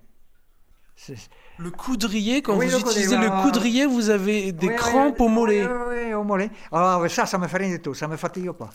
[1.57, 4.79] Le coudrier, quand Oui, vous le coudrier, utilisez le coudrier, vous avez des Oui, oui,
[4.79, 5.65] crampes oui, au mollet.
[5.65, 6.51] Oui, oui, oui, au mollet.
[6.71, 8.69] Alors, ça, ça me fait rien du tout, ça me fatigue pas.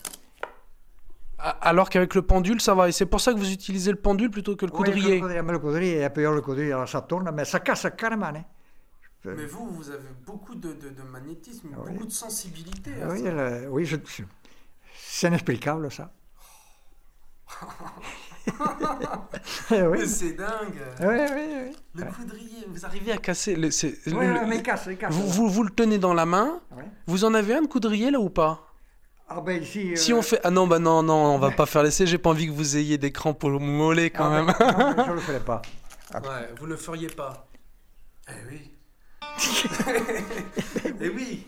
[1.60, 2.88] Alors qu'avec le pendule, ça va.
[2.88, 5.14] Et c'est pour ça que vous utilisez le pendule plutôt que le Oui, coudrier.
[5.14, 7.86] le coudrier, mais le coudrier, et puis le coudrier, alors ça tourne, mais ça casse
[7.96, 8.26] carrément.
[8.26, 8.42] Hein.
[9.24, 11.92] Mais vous, vous avez beaucoup de, de- de magnétisme, Oui.
[11.92, 12.92] beaucoup de sensibilité.
[13.06, 13.96] Oui, le- oui je-
[14.96, 16.12] c'est inexplicable, ça.
[19.72, 20.08] Eh oui.
[20.08, 20.80] C'est dingue.
[21.00, 21.76] Oui, oui, oui.
[21.94, 23.56] Le coudrier, vous arrivez à casser.
[23.56, 25.12] Le, c'est- Oui, le- oui, mais casse, casse.
[25.14, 26.60] vous, vous, vous le tenez dans la main.
[26.76, 26.84] Ouais.
[27.06, 28.64] Vous en avez un de coudrier là ou pas?
[29.28, 29.94] Ah ben ici...
[29.96, 30.40] Si euh, on fait.
[30.44, 32.06] Ah non, bah non, non, on va pas faire l'essai.
[32.06, 34.54] J'ai pas envie que vous ayez des crampes au mollet quand ah, même.
[34.58, 35.60] ben, non, je le ferai pas.
[36.14, 37.46] Ouais, vous le feriez pas.
[38.28, 38.77] Eh oui.
[41.00, 41.46] eh oui.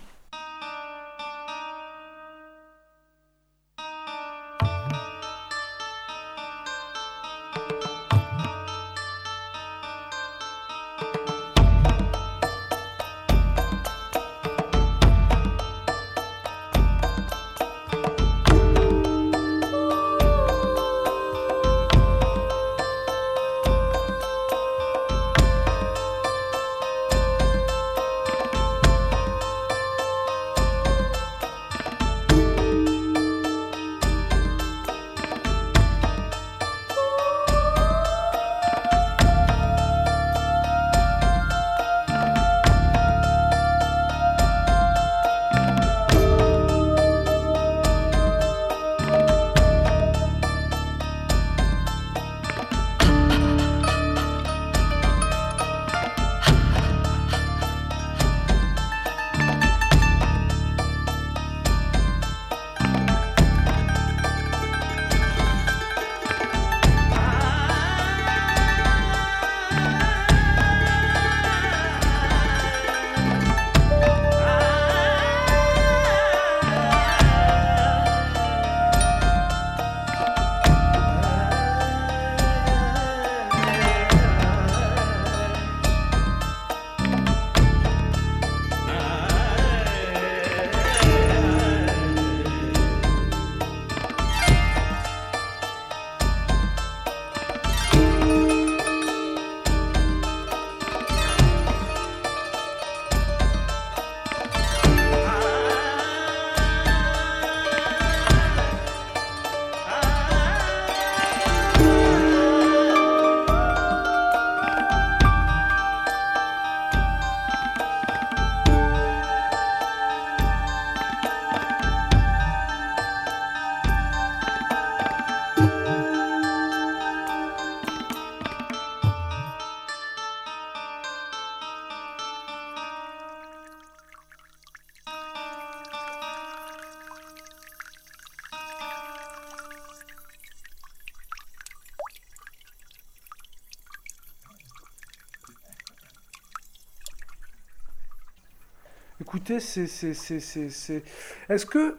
[149.21, 149.87] Écoutez, c'est.
[149.87, 151.03] c'est- c'est- c'est- c'est-
[151.49, 151.97] Est-ce que.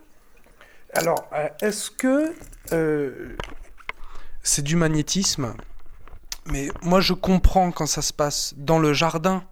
[0.93, 2.33] Alors, euh, est-ce que.
[2.73, 3.35] euh,
[4.43, 5.53] c'est du magnétisme?
[6.47, 9.43] Mais moi, je comprends quand ça se passe dans le jardin.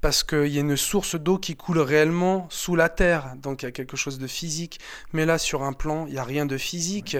[0.00, 3.32] Parce qu'il y a une source d'eau qui coule réellement sous la terre.
[3.42, 4.78] Donc il y a quelque chose de physique.
[5.12, 7.16] Mais là, sur un plan, il n'y a rien de physique.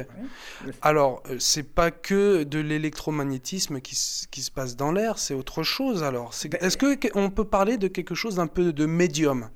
[0.81, 6.05] Alors, euh, c'est pas que de l'électromagnétisme qui, se passe dans l'air, c'est autre chose
[6.05, 6.35] alors.
[6.35, 9.51] C'est- Est-ce que que- on peut parler de quelque chose d'un peu de médium?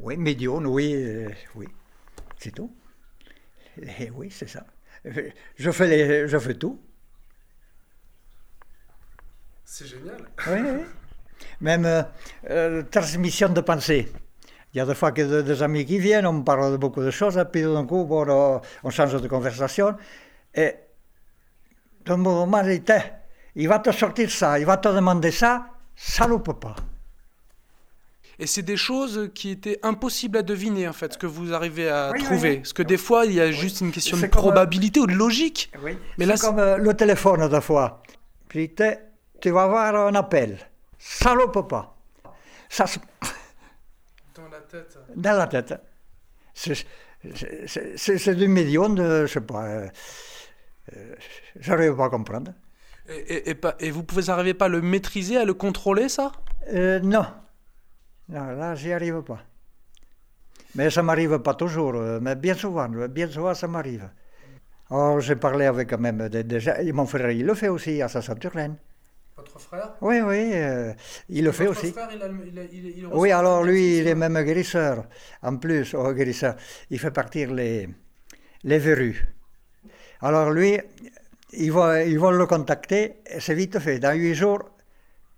[0.00, 1.66] Oui, médium, oui, euh, oui,
[2.38, 2.72] c'est tout.
[3.82, 4.64] Et oui, c'est ça.
[5.56, 6.80] Je fais, les, je fais tout.
[9.64, 10.18] C'est génial.
[10.48, 10.84] Oui, oui.
[11.60, 12.02] Même euh,
[12.50, 14.12] euh, transmission de pensée.
[14.74, 17.02] Il y a des fois que de- des amis qui viennent, on parle de beaucoup
[17.02, 19.96] de choses, et puis d'un coup, bon, on change de conversation.
[20.54, 20.74] Et
[22.04, 22.82] d'un moment, il
[23.56, 26.76] il va te sortir ça, il va te demander ça, ça ne peut pas.
[28.40, 31.88] Et c'est des choses qui étaient impossibles à deviner en fait, ce que vous arrivez
[31.90, 32.50] à Oui, trouver.
[32.50, 32.56] oui.
[32.56, 35.12] Parce que des fois, il y a juste une question de euh, probabilité ou de
[35.12, 35.70] logique.
[35.82, 35.98] Oui.
[36.16, 38.02] Mais là, c'est comme euh, le téléphone des fois.
[38.48, 38.74] Puis
[39.40, 40.58] tu vas avoir un appel.
[40.98, 41.96] Ça ne peut pas.
[42.70, 42.98] Ça se-
[44.34, 44.98] Dans la tête.
[45.14, 45.74] dans la tête.
[46.54, 49.88] C'est- du médium de, je sais pas, euh,
[50.96, 51.14] euh,
[51.58, 52.52] j'arrive pas à comprendre.
[53.08, 56.08] Et, et- et pas- et vous pouvez arriver pas à le maîtriser, à le contrôler
[56.08, 56.32] ça?
[56.72, 57.26] Euh, non,
[58.30, 59.40] non, là, j'y arrive pas.
[60.74, 64.08] Mais ça m'arrive pas toujours, euh, mais bien souvent, bien souvent, ça m'arrive.
[64.90, 67.68] Alors, j'ai parlé avec quand même des, des gens, et mon frère, il le fait
[67.68, 68.76] aussi à sa Saturne.
[69.36, 69.94] Votre frère?
[70.00, 70.92] Oui, oui, euh,
[71.28, 71.92] il le fait Votre aussi.
[71.92, 75.04] frère, il a il a- il- Oui, alors lui, il est même guérisseur.
[75.42, 76.56] En plus, oh, guérisseur,
[76.90, 77.88] il fait partir les,
[78.64, 79.26] les verrues.
[80.20, 80.78] Alors lui,
[81.52, 83.98] ils vont, ils vont le contacter, et c'est vite fait.
[83.98, 84.62] Dans huit jours,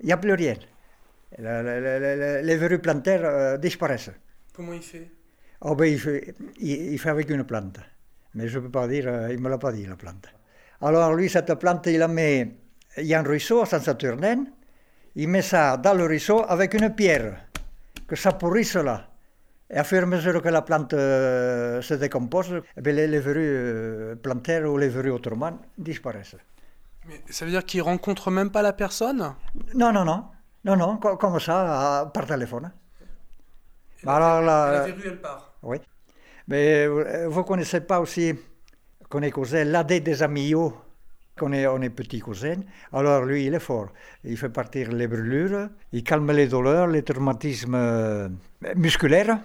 [0.01, 0.57] il n'y a plus rien.
[1.39, 4.11] La- la- les verrues plantaires euh, disparaissent.
[4.55, 5.11] Comment il fait?
[5.63, 7.79] Oh, ben, il, fait, il, il fait avec une plante.
[8.35, 10.27] Mais je ne peux pas dire, euh, il ne me l'a pas dit, la plante.
[10.81, 12.57] Alors lui, cette plante, il la met,
[12.99, 14.45] il y a un ruisseau à Saint-Saturnin,
[15.15, 17.47] il met ça dans le ruisseau avec une pierre,
[18.07, 19.09] que ça pourrisse là.
[19.71, 23.07] Et à fur et à mesure que la plante euh, se décompose, eh bien, les,
[23.07, 26.37] les verrues plantaires ou les verrues autrement disparaissent.
[27.09, 29.35] Mais ça veut dire qu'il rencontre même pas la personne?
[29.75, 30.25] Non, non, non.
[30.65, 32.71] Non, non, co- comme ça, par téléphone.
[34.07, 35.55] Alors, la, La verrue, elle part.
[35.63, 35.79] Oui.
[36.49, 38.35] Mais euh, vous ne connaissez pas aussi,
[39.09, 40.77] qu'on est cousin, l'AD des amillots,
[41.39, 42.61] qu'on est, on est petits cousins.
[42.93, 43.89] Alors lui, il est fort.
[44.25, 48.29] Il fait partir les brûlures, il calme les douleurs, les traumatismes euh,
[48.75, 49.39] musculaires,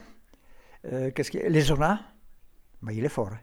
[0.92, 2.00] euh, qu'est-ce qu'il- les zonas.
[2.82, 3.30] Mais il est fort.
[3.34, 3.40] hein.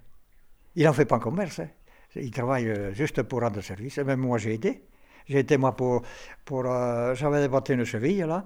[0.77, 1.61] Il n'en fait pas en commerce.
[1.61, 1.69] hein.
[2.17, 3.99] Il travaille juste pour rendre service.
[3.99, 4.85] Et même moi, j'ai aidé.
[5.29, 6.03] J'ai été, moi, pour...
[6.45, 8.45] pour euh, J'avais débattu une cheville, là.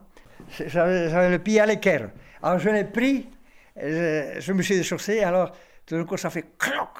[0.66, 2.10] J'avais le pied à l'équerre.
[2.42, 3.28] Alors, je l'ai pris,
[3.76, 5.50] je, je me suis déchaussé, alors,
[5.84, 6.90] tout d'un coup, ça fait cloc.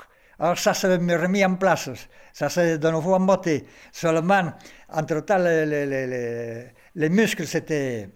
[0.41, 1.91] Alors, ça s'est remis en place.
[2.33, 3.65] Ça s'est de nouveau emboîté.
[3.93, 4.53] Seulement,
[4.93, 6.65] entre-temps, les, les, les, les-
[6.95, 8.09] les muscles s'étaient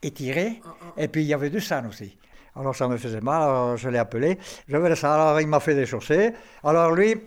[0.00, 0.60] étirés,
[0.96, 2.16] et puis il y avait du sang aussi.
[2.54, 4.38] Alors, ça me faisait mal, alors je l'ai appelé.
[4.68, 6.32] Je ça, alors il m'a fait déchausser.
[6.62, 7.20] Alors, lui,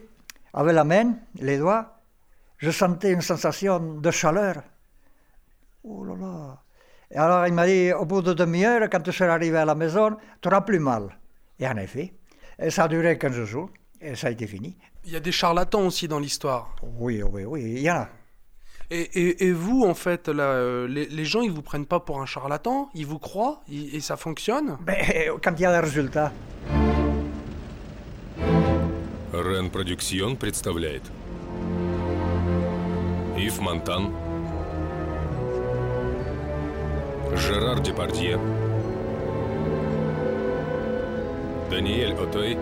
[0.53, 1.94] avec la main, les doigts,
[2.58, 4.62] je sentais une sensation de chaleur.
[5.84, 6.62] Oh là là.
[7.10, 9.74] Et alors il m'a dit, au bout de demi-heure, quand tu seras arrivé à la
[9.74, 11.16] maison, tu n'auras plus mal.
[11.58, 12.12] Et en effet,
[12.58, 13.70] et ça a duré 15 jours,
[14.00, 14.76] et ça a été fini.
[15.04, 16.76] Il y a des charlatans aussi dans l'histoire.
[16.98, 18.08] Oui, oui, oui, il y en a.
[18.92, 22.00] Et, et- et vous, en fait, là, euh, les, les gens, ils vous prennent pas
[22.00, 25.72] pour un charlatan Ils vous croient ils- Et ça fonctionne Mais quand il y a
[25.72, 26.32] des résultats,
[29.32, 31.02] Рен Продюксион представляет
[33.37, 34.15] Ив Монтан.
[37.35, 38.39] Жерар Депардье.
[41.69, 42.57] Даниэль Отой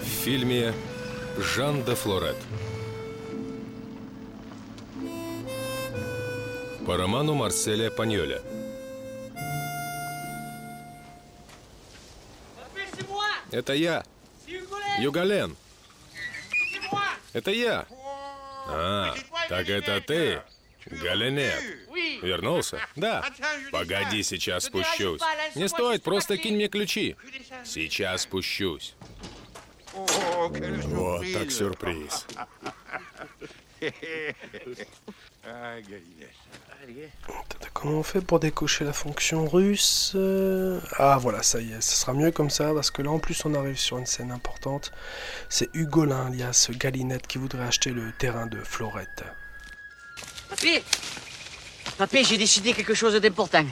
[0.00, 0.74] В фильме
[1.38, 2.36] «Жан де Флорет»
[6.84, 8.42] По роману Марселя Паньоля.
[13.52, 14.02] Это я,
[14.98, 15.56] Югален.
[17.32, 17.86] Это я.
[18.66, 19.14] А,
[19.48, 20.42] так это ты,
[20.86, 21.62] Галенет.
[22.22, 22.80] Вернулся?
[22.96, 23.24] Да.
[23.70, 25.20] Погоди, сейчас спущусь.
[25.54, 27.16] Не стоит, просто кинь мне ключи.
[27.64, 28.94] Сейчас спущусь.
[29.92, 32.26] Вот так сюрприз.
[37.74, 41.94] Comment on fait pour décocher la fonction russe Euh, Ah voilà, ça y est, ça
[41.96, 44.92] sera mieux comme ça, parce que là en plus on arrive sur une scène importante.
[45.48, 49.24] C'est Hugolin, alias Galinette, qui voudrait acheter le terrain de Florette.
[50.60, 50.84] Vite
[51.98, 53.64] Papé, j'ai décidé quelque chose d'important.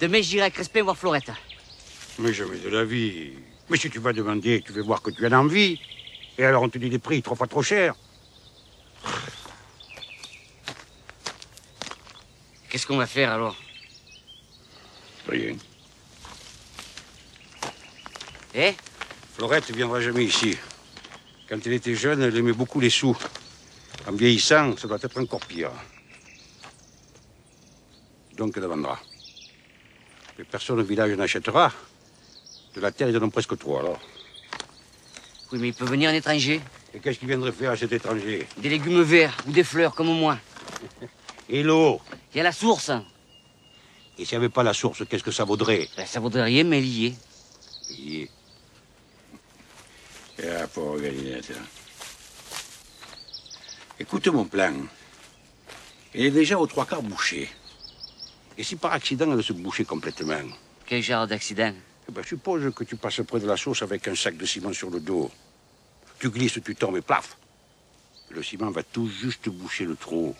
[0.00, 1.30] Demain, j'irai à Crespin voir Florette.
[2.18, 3.32] Mais jamais de la vie.
[3.68, 5.80] Mais si tu vas demander, tu veux voir que tu as envie.
[6.38, 7.94] Et alors on te dit des prix trois fois trop chers.
[12.70, 13.56] Qu'est-ce qu'on va faire alors?
[15.28, 15.56] Rien.
[18.54, 18.74] Eh?
[19.34, 20.56] Florette ne viendra jamais ici.
[21.48, 23.16] Quand elle était jeune, elle aimait beaucoup les sous.
[24.06, 25.72] En vieillissant, ça doit être encore pire.
[28.36, 29.00] Donc elle vendra.
[30.38, 31.72] Mais personne au village n'achètera.
[32.74, 34.00] De la terre, ils en ont presque trop, alors.
[35.50, 36.60] Oui, mais il peut venir un étranger.
[36.94, 38.46] Et qu'est-ce qu'il viendrait faire à cet étranger?
[38.58, 40.38] Des légumes verts ou des fleurs, comme moi.
[41.48, 42.00] Et l'eau?
[42.32, 42.90] Il y a la source.
[44.18, 45.88] Et s'il n'y avait pas la source, qu'est-ce que ça vaudrait?
[45.96, 47.14] Ben, ça vaudrait rien, mais lié.
[47.90, 48.30] Lié.
[50.42, 51.52] Ah, pauvre Galinette.
[51.56, 51.62] hein.
[53.98, 54.72] Écoute mon plan.
[56.14, 57.50] Il est déjà aux trois quarts bouché.
[58.56, 60.40] Et si par accident elle se bouchait complètement
[60.86, 61.74] Quel genre d'accident?
[62.08, 64.72] Eh ben, suppose que tu passes près de la source avec un sac de ciment
[64.72, 65.30] sur le dos.
[66.18, 67.36] Tu glisses, tu tombes et plaf.
[68.30, 70.34] Le ciment va tout juste boucher le trou.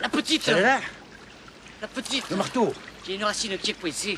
[0.00, 0.80] La petite Celle-là
[1.80, 2.72] La petite Le marteau
[3.04, 4.16] Il y a une racine qui est coincée.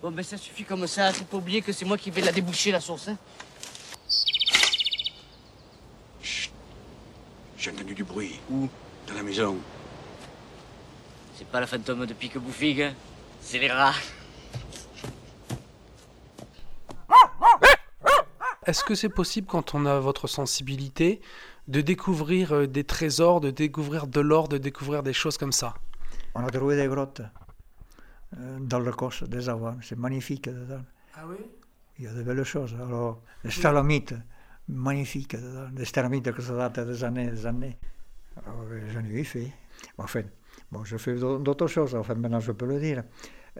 [0.00, 1.12] Bon, ben ça suffit comme ça.
[1.12, 3.08] Faut pas oublier que c'est moi qui vais la déboucher, la source.
[3.08, 3.18] Hein.
[6.22, 8.38] J'ai entendu du bruit.
[8.50, 8.68] Où?
[9.06, 9.56] Dans la maison.
[11.36, 12.94] C'est pas la fantôme de pique bouffig, hein.
[13.40, 13.94] c'est les rats.
[18.66, 21.20] Est-ce que c'est possible, quand on a votre sensibilité,
[21.68, 25.74] de découvrir euh, des trésors, de découvrir de l'or, de découvrir des choses comme ça?
[26.34, 27.22] On a trouvé des grottes
[28.38, 29.80] euh, dans le Corse, des avoines.
[29.82, 30.82] C'est magnifique dedans.
[31.14, 31.36] Ah oui?
[31.98, 32.74] Il y a de belles choses.
[32.74, 34.14] Alors, les stalagmites,
[34.68, 35.68] magnifiques dedans.
[35.72, 37.78] Des stalagmites que ça date des années des années.
[38.44, 39.52] Alors, euh, j'en ai fait.
[39.98, 40.22] Enfin,
[40.72, 41.94] bon, je fais d'au- d'autres choses.
[41.94, 43.04] Enfin, maintenant, je peux le dire.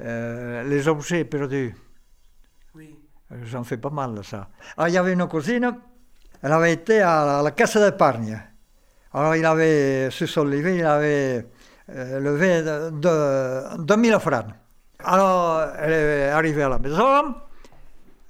[0.01, 1.75] Euh, les objets perdus.
[2.75, 2.99] Oui.
[3.33, 4.49] Euh, J'en fais pas mal, ça.
[4.77, 5.73] Ah, il y avait une cousine,
[6.43, 8.41] elle avait été à la, caisse d'épargne.
[9.13, 11.47] Alors, il avait, sur son livret, il avait
[11.91, 14.47] euh, levé de, de, 2000 francs.
[15.05, 17.35] Alors, elle est arrivée à la maison.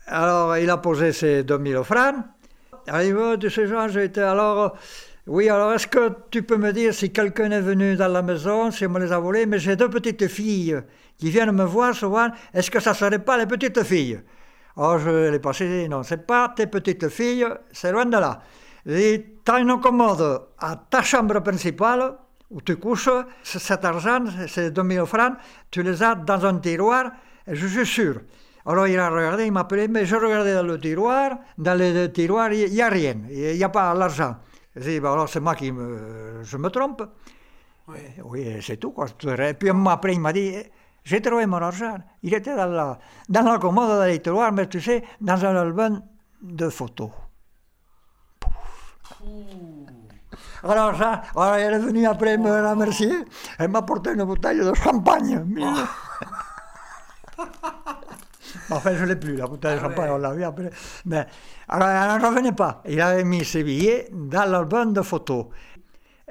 [0.06, 2.16] Alors, il a posé ses 2000 francs.
[2.86, 4.76] Arrivé de ce genre, été alors.
[5.26, 8.70] Oui, alors est-ce que tu peux me dire si quelqu'un est venu dans la maison,
[8.70, 9.46] si on me les a volés?
[9.46, 10.76] Mais j'ai deux petites filles
[11.16, 12.28] qui viennent me voir souvent.
[12.52, 14.20] Est-ce que ça ne serait pas les petites filles?
[14.76, 18.40] Alors je l'ai passé, non, c'est pas tes petites filles, c'est loin de là.
[18.86, 22.16] Et tu as une commode à ta chambre principale
[22.50, 23.08] où tu couches,
[23.42, 25.34] cet argent, ces 2000 francs,
[25.70, 27.12] tu les as dans un tiroir,
[27.46, 28.20] et je suis sûr.
[28.66, 32.06] Alors il a regardé, il m'a appelé, mais je regardais dans le tiroir, dans le
[32.08, 34.36] tiroir, il n'y a rien, il n'y a pas l'argent.
[34.76, 37.02] J'ai dit, bah alors c'est moi qui me, je me trompe.
[38.24, 38.92] Oui, c'est tout.
[38.92, 39.06] Quoi.
[39.48, 40.56] Et puis après, il m'a dit,
[41.04, 41.98] j'ai trouvé mon argent.
[42.22, 42.98] Il était dans la,
[43.28, 46.02] dans la commode les tiroirs, mais tu sais, dans un album
[46.42, 47.10] de photos.
[50.62, 53.12] Alors, ça, alors, elle est venue après me remercier.
[53.58, 55.44] Elle m'a apporté une bouteille de champagne.
[58.70, 60.70] enfin, je ne l'ai plus, la bouteille de champagne, on l'a vu après.
[61.04, 61.26] Mais,
[61.68, 62.82] alors, elle n'en revenait pas.
[62.86, 65.48] Il avait mis ses billets dans l'album de photos.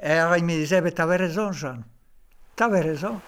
[0.02, 1.76] Et alors, il me disait, tu avais raison, Jean.
[2.56, 3.20] Tu avais raison.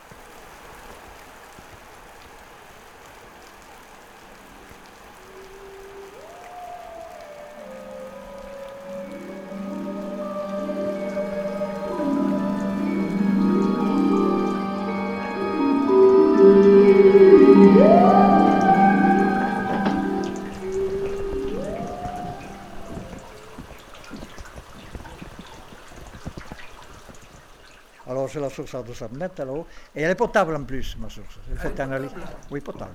[28.46, 29.66] La source à 200 mètres là-haut.
[29.94, 31.38] Et elle est potable en plus, ma source.
[31.56, 32.10] Fait analyse.
[32.50, 32.94] Oui, potable?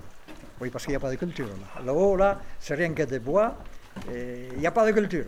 [0.59, 1.47] Oui, parce qu'il n'y a pas de culture.
[1.47, 1.83] Là.
[1.83, 3.55] Là-haut, là, c'est rien que des bois.
[4.11, 5.25] et Il n'y a pas de culture.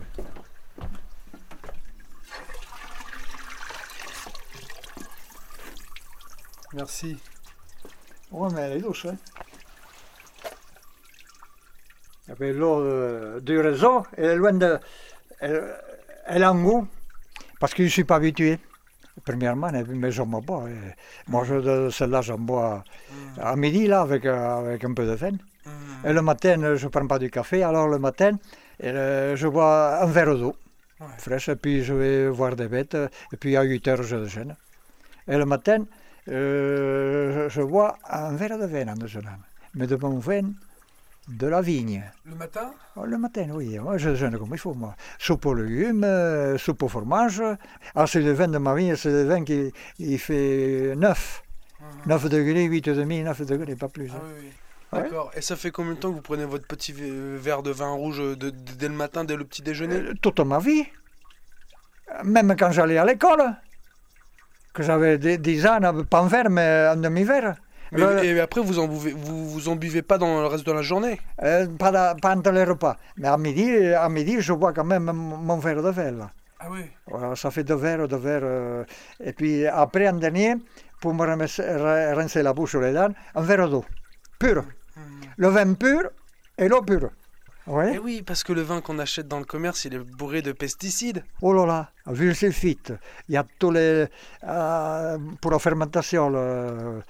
[6.73, 7.17] Merci.
[8.31, 9.05] Oui, mais elle est douce.
[9.05, 9.17] Hein.
[12.39, 14.79] L'eau euh, du réseau, elle est loin de.
[15.39, 15.75] Elle,
[16.25, 16.87] elle a un goût,
[17.59, 18.59] parce que je ne suis pas habitué.
[19.25, 20.69] Premièrement, mais je ne bois.
[20.69, 22.83] Et Moi, je, celle-là, j'en bois
[23.39, 25.37] à midi, là, avec, euh, avec un peu de vin.
[26.03, 28.31] Et le matin, je ne prends pas du café, alors le matin,
[28.81, 30.55] je bois un verre d'eau
[31.17, 32.97] fraîche, et puis je vais voir des bêtes,
[33.31, 34.55] et puis à 8 heures, je déjeune.
[35.27, 35.85] Et le matin,
[36.29, 39.39] euh, je, je bois un verre de vin en déjeunant,
[39.75, 40.51] mais de bon vin
[41.27, 42.03] de la vigne.
[42.25, 42.73] Le matin?
[42.95, 44.95] Oh, Le matin, oui, moi je déjeune comme il faut, moi.
[45.19, 47.41] Soupe aux légumes, euh, soupe au fromage.
[47.95, 51.43] Ah, c'est le vin de ma vigne, c'est le vin qui il fait 9.
[52.05, 54.09] 9 degrés, 8 demi, 9 degrés, pas plus.
[54.11, 54.19] hein.
[54.91, 55.01] Ouais.
[55.01, 55.31] D'accord.
[55.35, 57.89] Et ça fait combien de temps que vous prenez votre petit v- verre de vin
[57.91, 59.95] rouge de- de- dès le matin, dès le petit déjeuner?
[59.95, 60.85] Euh, toute ma vie.
[62.23, 63.55] Même quand j'allais à l'école,
[64.73, 67.55] que j'avais des- 10 ans, pas un verre, mais un demi-verre.
[67.99, 70.71] Mais- Et après, vous en, buvez, vous, vous en buvez pas dans le reste de
[70.71, 71.19] la journée?
[71.41, 72.97] Euh, pas, pas entre les repas.
[73.17, 76.13] Mais à midi, à midi, je bois quand même mon verre de verre.
[76.13, 76.31] là.
[76.59, 76.85] Ah oui
[77.35, 78.41] ça fait deux verres, deux verres.
[78.43, 78.83] euh,
[79.23, 80.55] et puis après, en dernier,
[81.01, 81.25] pour me
[82.15, 83.83] rincer la bouche ou les dents, un verre d'eau,
[84.39, 84.63] pur.
[85.37, 86.09] Le vin pur
[86.57, 87.09] et l'eau pure.
[87.67, 87.85] Oui.
[87.93, 90.51] Eh oui, parce que le vin qu'on achète dans le commerce, il est bourré de
[90.51, 91.23] pesticides.
[91.41, 92.93] Oh là là, vu sulfite,
[93.29, 94.05] il y a tous les.
[94.45, 97.01] euh, pour la fermentation, le,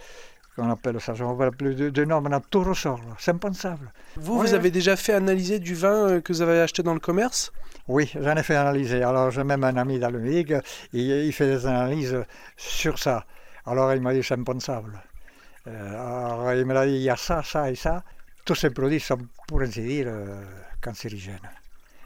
[0.55, 3.15] qu'on appelle ça, je ne me rappelle plus de, de nom, maintenant tout ressort, là,
[3.17, 3.91] c'est impensable.
[4.15, 6.99] Vous, vous avez déjà fait analyser du vin euh, que vous avez acheté dans le
[6.99, 7.51] commerce?
[7.87, 9.03] Oui, j'en ai fait analyser.
[9.03, 10.53] Alors, j'ai même un ami dans le Midi,
[10.93, 12.17] il, il fait des analyses
[12.55, 13.25] sur ça.
[13.65, 15.01] Alors, il m'a dit c'est impensable.
[15.67, 18.03] Euh, alors, il m'a dit il y a ça, ça et ça.
[18.45, 20.43] Tous ces produits sont, pour ainsi dire, euh,
[20.81, 21.39] cancérigènes.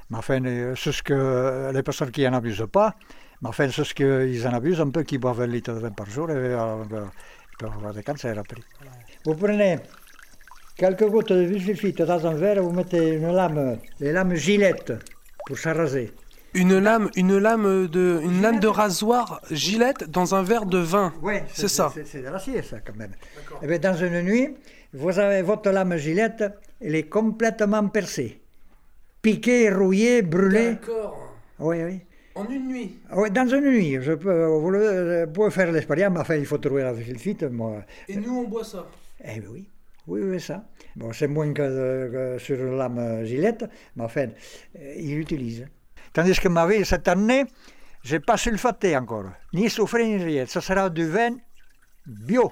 [0.09, 0.39] Mais enfin,
[0.75, 2.95] c'est ce que les personnes qui n'en abusent pas,
[3.41, 5.91] mais enfin, c'est ce qu'ils en abusent un peu, qui boivent un litre de vin
[5.91, 6.83] par jour, et euh,
[7.59, 8.61] ils peuvent avoir des cancers après.
[9.25, 9.79] Vous prenez
[10.75, 14.93] quelques gouttes de huile sulfite dans un verre, vous mettez une lame, les lames gilettes,
[15.45, 16.13] pour s'arraser.
[16.53, 21.13] Une lame, une lame de, une lame de rasoir gilette dans un verre de vin.
[21.21, 21.91] Oui, c'est ça.
[22.05, 23.11] C'est de l'acier, ça, quand même.
[23.61, 24.55] Eh bien, dans une nuit,
[24.93, 26.43] vous avez votre lame gilette,
[26.79, 28.39] elle est complètement percée.
[29.21, 30.75] Piquée, rouillée, brûlée.
[30.75, 31.33] D'accord.
[31.59, 32.01] Oui, oui.
[32.37, 32.99] En une nuit.
[33.13, 36.45] Oui, dans une nuit, je peux, vous le- vous pouvez faire l'expérience, mais enfin, il
[36.45, 37.83] faut trouver la sulfite, moi.
[38.07, 38.85] Et nous, on boit ça.
[39.23, 39.67] Eh bien oui,
[40.05, 40.63] oui, oui, ça.
[40.95, 41.61] Bon, c'est moins que,
[42.13, 43.65] que sur la lame gilette,
[43.95, 44.27] mais enfin,
[44.79, 45.67] euh, il l'utilise.
[46.13, 47.45] Tandis que ma vie, cette année,
[48.03, 50.45] j'ai pas sulfaté encore, ni soufré, ni rien.
[50.45, 51.35] Ça sera du vin
[52.05, 52.51] bio,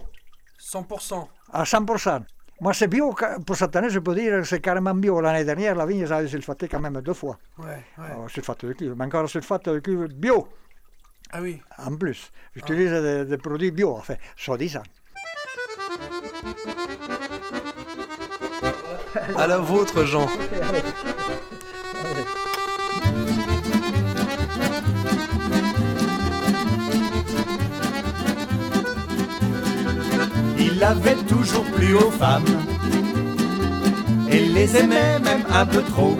[0.59, 1.27] 100%.
[1.53, 2.23] à 100%.
[2.61, 3.13] Moi, c'est bio,
[3.45, 5.19] pour cette année, je peux dire que c'est carrément bio.
[5.19, 7.37] L'année dernière, la vigne, j'avais sulfaté quand même deux fois.
[7.57, 7.65] Ouais,
[7.97, 8.05] ouais.
[8.11, 10.47] Alors, sulfate de cuivre, mais encore sulfate de cuivre bio,
[11.31, 11.61] Ah oui.
[11.77, 12.31] en plus.
[12.55, 14.83] J'utilise des, des produits bio, enfin, soi-disant.
[19.37, 20.27] À la vôtre, Jean.
[30.77, 32.43] Il avait toujours plu aux femmes
[34.29, 36.17] et les aimait même un peu trop.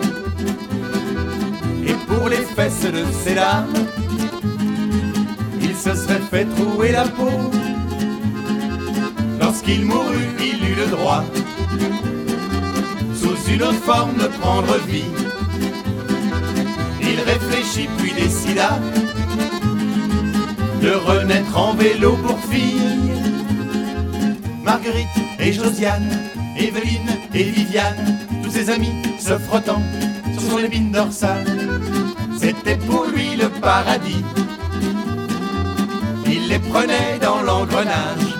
[1.86, 3.66] Et pour les fesses de ses dames,
[5.60, 7.50] il se serait fait trouer la peau.
[9.38, 11.22] Lorsqu'il mourut, il eut le droit,
[13.14, 15.12] sous une autre forme, de prendre vie.
[17.02, 18.78] Il réfléchit puis décida
[20.80, 22.95] de renaître en vélo pour fille.
[24.76, 25.08] Marguerite
[25.38, 26.10] et Josiane,
[26.54, 29.80] Evelyne et Viviane, tous ses amis se frottant
[30.34, 31.46] sur son épine dorsale.
[32.38, 34.22] C'était pour lui le paradis.
[36.26, 38.34] Il les prenait dans l'engrenage.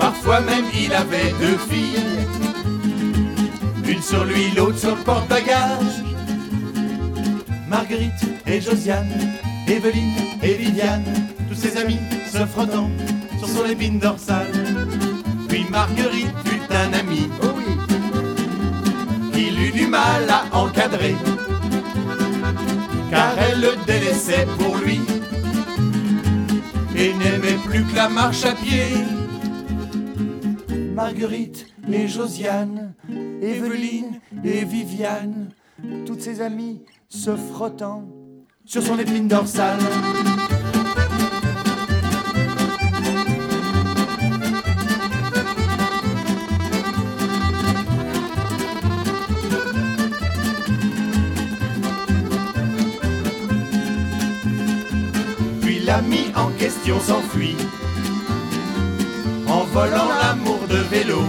[0.00, 2.02] Parfois même il avait deux filles.
[3.88, 6.02] Une sur lui, l'autre sur le porte-bagages.
[7.68, 9.14] Marguerite et Josiane,
[9.68, 11.04] Evelyne et Viviane,
[11.48, 12.00] tous ses amis
[12.32, 12.90] se frottant
[13.38, 14.45] sur son épine dorsale.
[15.76, 17.64] Marguerite eut un ami, oh oui,
[19.30, 21.14] qu'il eut du mal à encadrer,
[23.10, 25.00] car elle le délaissait pour lui
[26.96, 28.86] et n'aimait plus que la marche à pied.
[30.94, 32.94] Marguerite et Josiane,
[33.42, 35.50] Evelyne et Viviane,
[36.06, 38.08] toutes ses amies se frottant
[38.64, 39.76] sur son épine dorsale.
[56.94, 57.56] S'enfuit
[59.48, 61.20] en volant l'amour de vélo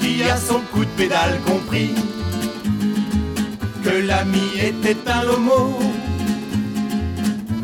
[0.00, 1.94] qui a son coup de pédale compris
[3.84, 5.78] que l'ami était un homo.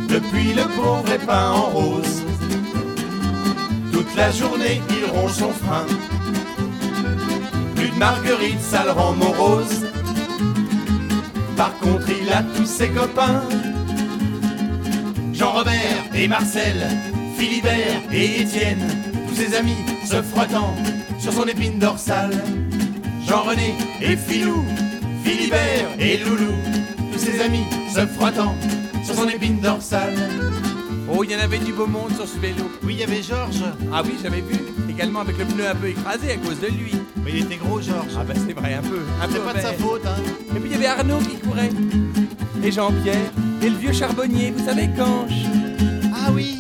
[0.08, 2.22] Depuis le pauvre est peint en rose,
[3.92, 5.86] toute la journée il ronge son frein.
[7.74, 9.86] Plus de marguerite, ça le rend morose.
[11.56, 13.42] Par contre, il a tous ses copains.
[15.40, 16.86] Jean-Robert et Marcel,
[17.38, 18.86] Philibert et Étienne,
[19.26, 20.74] tous ses amis se frottant
[21.18, 22.44] sur son épine dorsale.
[23.26, 24.62] Jean-René et Philou,
[25.24, 26.52] Philibert et Loulou,
[27.10, 28.54] tous ses amis se frottant
[29.02, 30.28] sur son épine dorsale.
[31.10, 32.70] Oh, il y en avait du beau monde sur ce vélo.
[32.82, 33.64] Oui, il y avait Georges.
[33.94, 34.58] Ah oui, j'avais vu.
[34.90, 36.92] Également avec le pneu un peu écrasé à cause de lui.
[37.24, 38.12] Mais il était gros, Georges.
[38.14, 39.00] Ah bah c'est vrai, un peu.
[39.22, 40.20] Un C'est peu pas de sa faute, hein.
[40.54, 41.70] Et puis il y avait Arnaud qui courait.
[42.62, 43.32] Et Jean-Pierre.
[43.62, 45.44] Et le vieux charbonnier, vous savez, Canche.
[46.14, 46.56] Ah oui.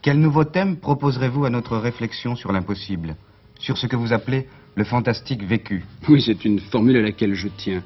[0.00, 3.16] Quel nouveau thème proposerez-vous à notre réflexion sur l'impossible?
[3.58, 5.84] Sur ce que vous appelez le fantastique vécu?
[6.08, 7.82] Oui, c'est une formule à laquelle je tiens.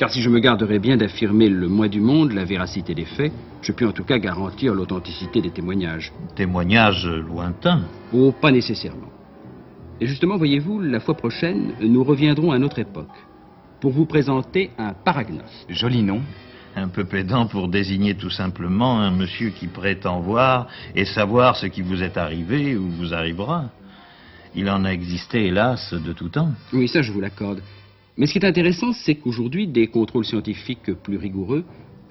[0.00, 3.34] Car si je me garderais bien d'affirmer le moi du monde, la véracité des faits,
[3.60, 6.10] je puis en tout cas garantir l'authenticité des témoignages.
[6.34, 9.10] Témoignages lointains Oh, pas nécessairement.
[10.00, 13.12] Et justement, voyez-vous, la fois prochaine, nous reviendrons à notre époque
[13.82, 15.66] pour vous présenter un paragnos.
[15.68, 16.22] Joli nom.
[16.76, 21.66] Un peu pédant pour désigner tout simplement un monsieur qui prétend voir et savoir ce
[21.66, 23.64] qui vous est arrivé ou vous arrivera.
[24.54, 26.52] Il en a existé, hélas, de tout temps.
[26.72, 27.60] Oui, ça je vous l'accorde.
[28.16, 31.64] Mais ce qui est intéressant, c'est qu'aujourd'hui, des contrôles scientifiques plus rigoureux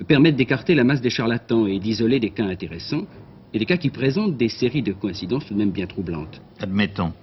[0.07, 3.05] permettent d'écarter la masse des charlatans et d'isoler des cas intéressants
[3.53, 6.41] et des cas qui présentent des séries de coïncidences tout de même bien troublantes.
[6.59, 7.13] Admettons.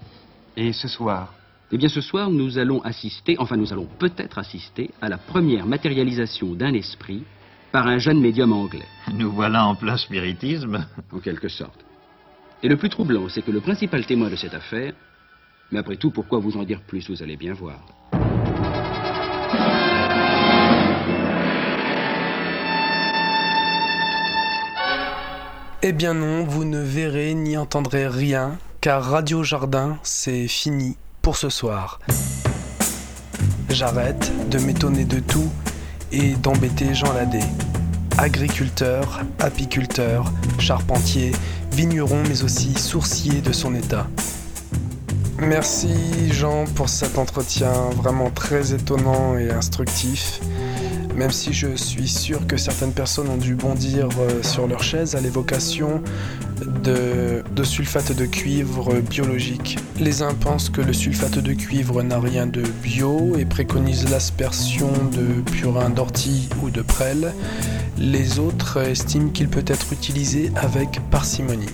[0.57, 1.35] Et ce soir?
[1.73, 5.67] Eh bien, ce soir, nous allons assister, enfin, nous allons peut-être assister à la première
[5.67, 7.25] matérialisation d'un esprit
[7.73, 8.87] par un jeune médium anglais.
[9.13, 10.87] Nous voilà en plein spiritisme.
[11.13, 11.85] En quelque sorte.
[12.63, 14.93] Et le plus troublant, c'est que le principal témoin de cette affaire,
[15.73, 17.81] mais après tout, pourquoi vous en dire plus, vous allez bien voir.
[25.83, 31.37] Eh bien non, vous ne verrez ni entendrez rien, car Radio Jardin, c'est fini pour
[31.37, 32.01] ce soir.
[33.69, 35.51] J'arrête de m'étonner de tout
[36.13, 37.41] et d'embêter Jean Ladé.
[38.17, 41.33] Agriculteur, apiculteur, charpentier,
[41.73, 44.07] vigneron, mais aussi sourcier de son état.
[45.39, 50.41] Merci Jean pour cet entretien vraiment très étonnant et instructif.
[51.17, 55.15] Même si je suis sûr que certaines personnes ont dû bondir euh, sur leur chaise
[55.15, 56.03] à l'évocation
[56.85, 59.79] de, sulfate de cuivre biologique.
[59.99, 64.91] Les uns pensent que le sulfate de cuivre n'a rien de bio et préconisent l'aspersion
[65.13, 67.33] de purin d'ortie ou de prêle.
[67.99, 71.73] Les autres estiment qu'il peut être utilisé avec parcimonie.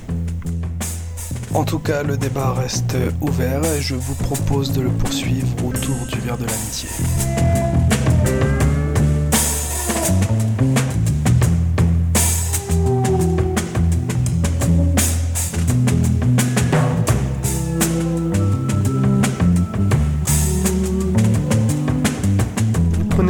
[1.52, 5.96] En tout cas, le débat reste ouvert et je vous propose de le poursuivre autour
[6.10, 6.88] du verre de l'amitié.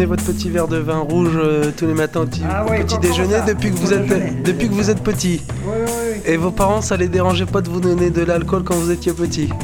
[0.03, 2.71] Prenez votre petit verre de vin rouge euh, tous les matins au petit, Ah au
[2.71, 5.43] petit déjeuner depuis que vous êtes depuis que vous êtes petit.
[5.65, 6.21] Oui, oui, oui.
[6.27, 9.13] Et vos parents, ça les dérangeait pas de vous donner de l'alcool quand vous étiez
[9.13, 9.49] petit?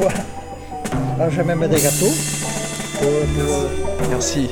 [0.00, 0.06] Ouais.
[1.20, 2.14] Ah, j'ai même des gâteaux.
[2.98, 4.48] Pour- pour- Merci.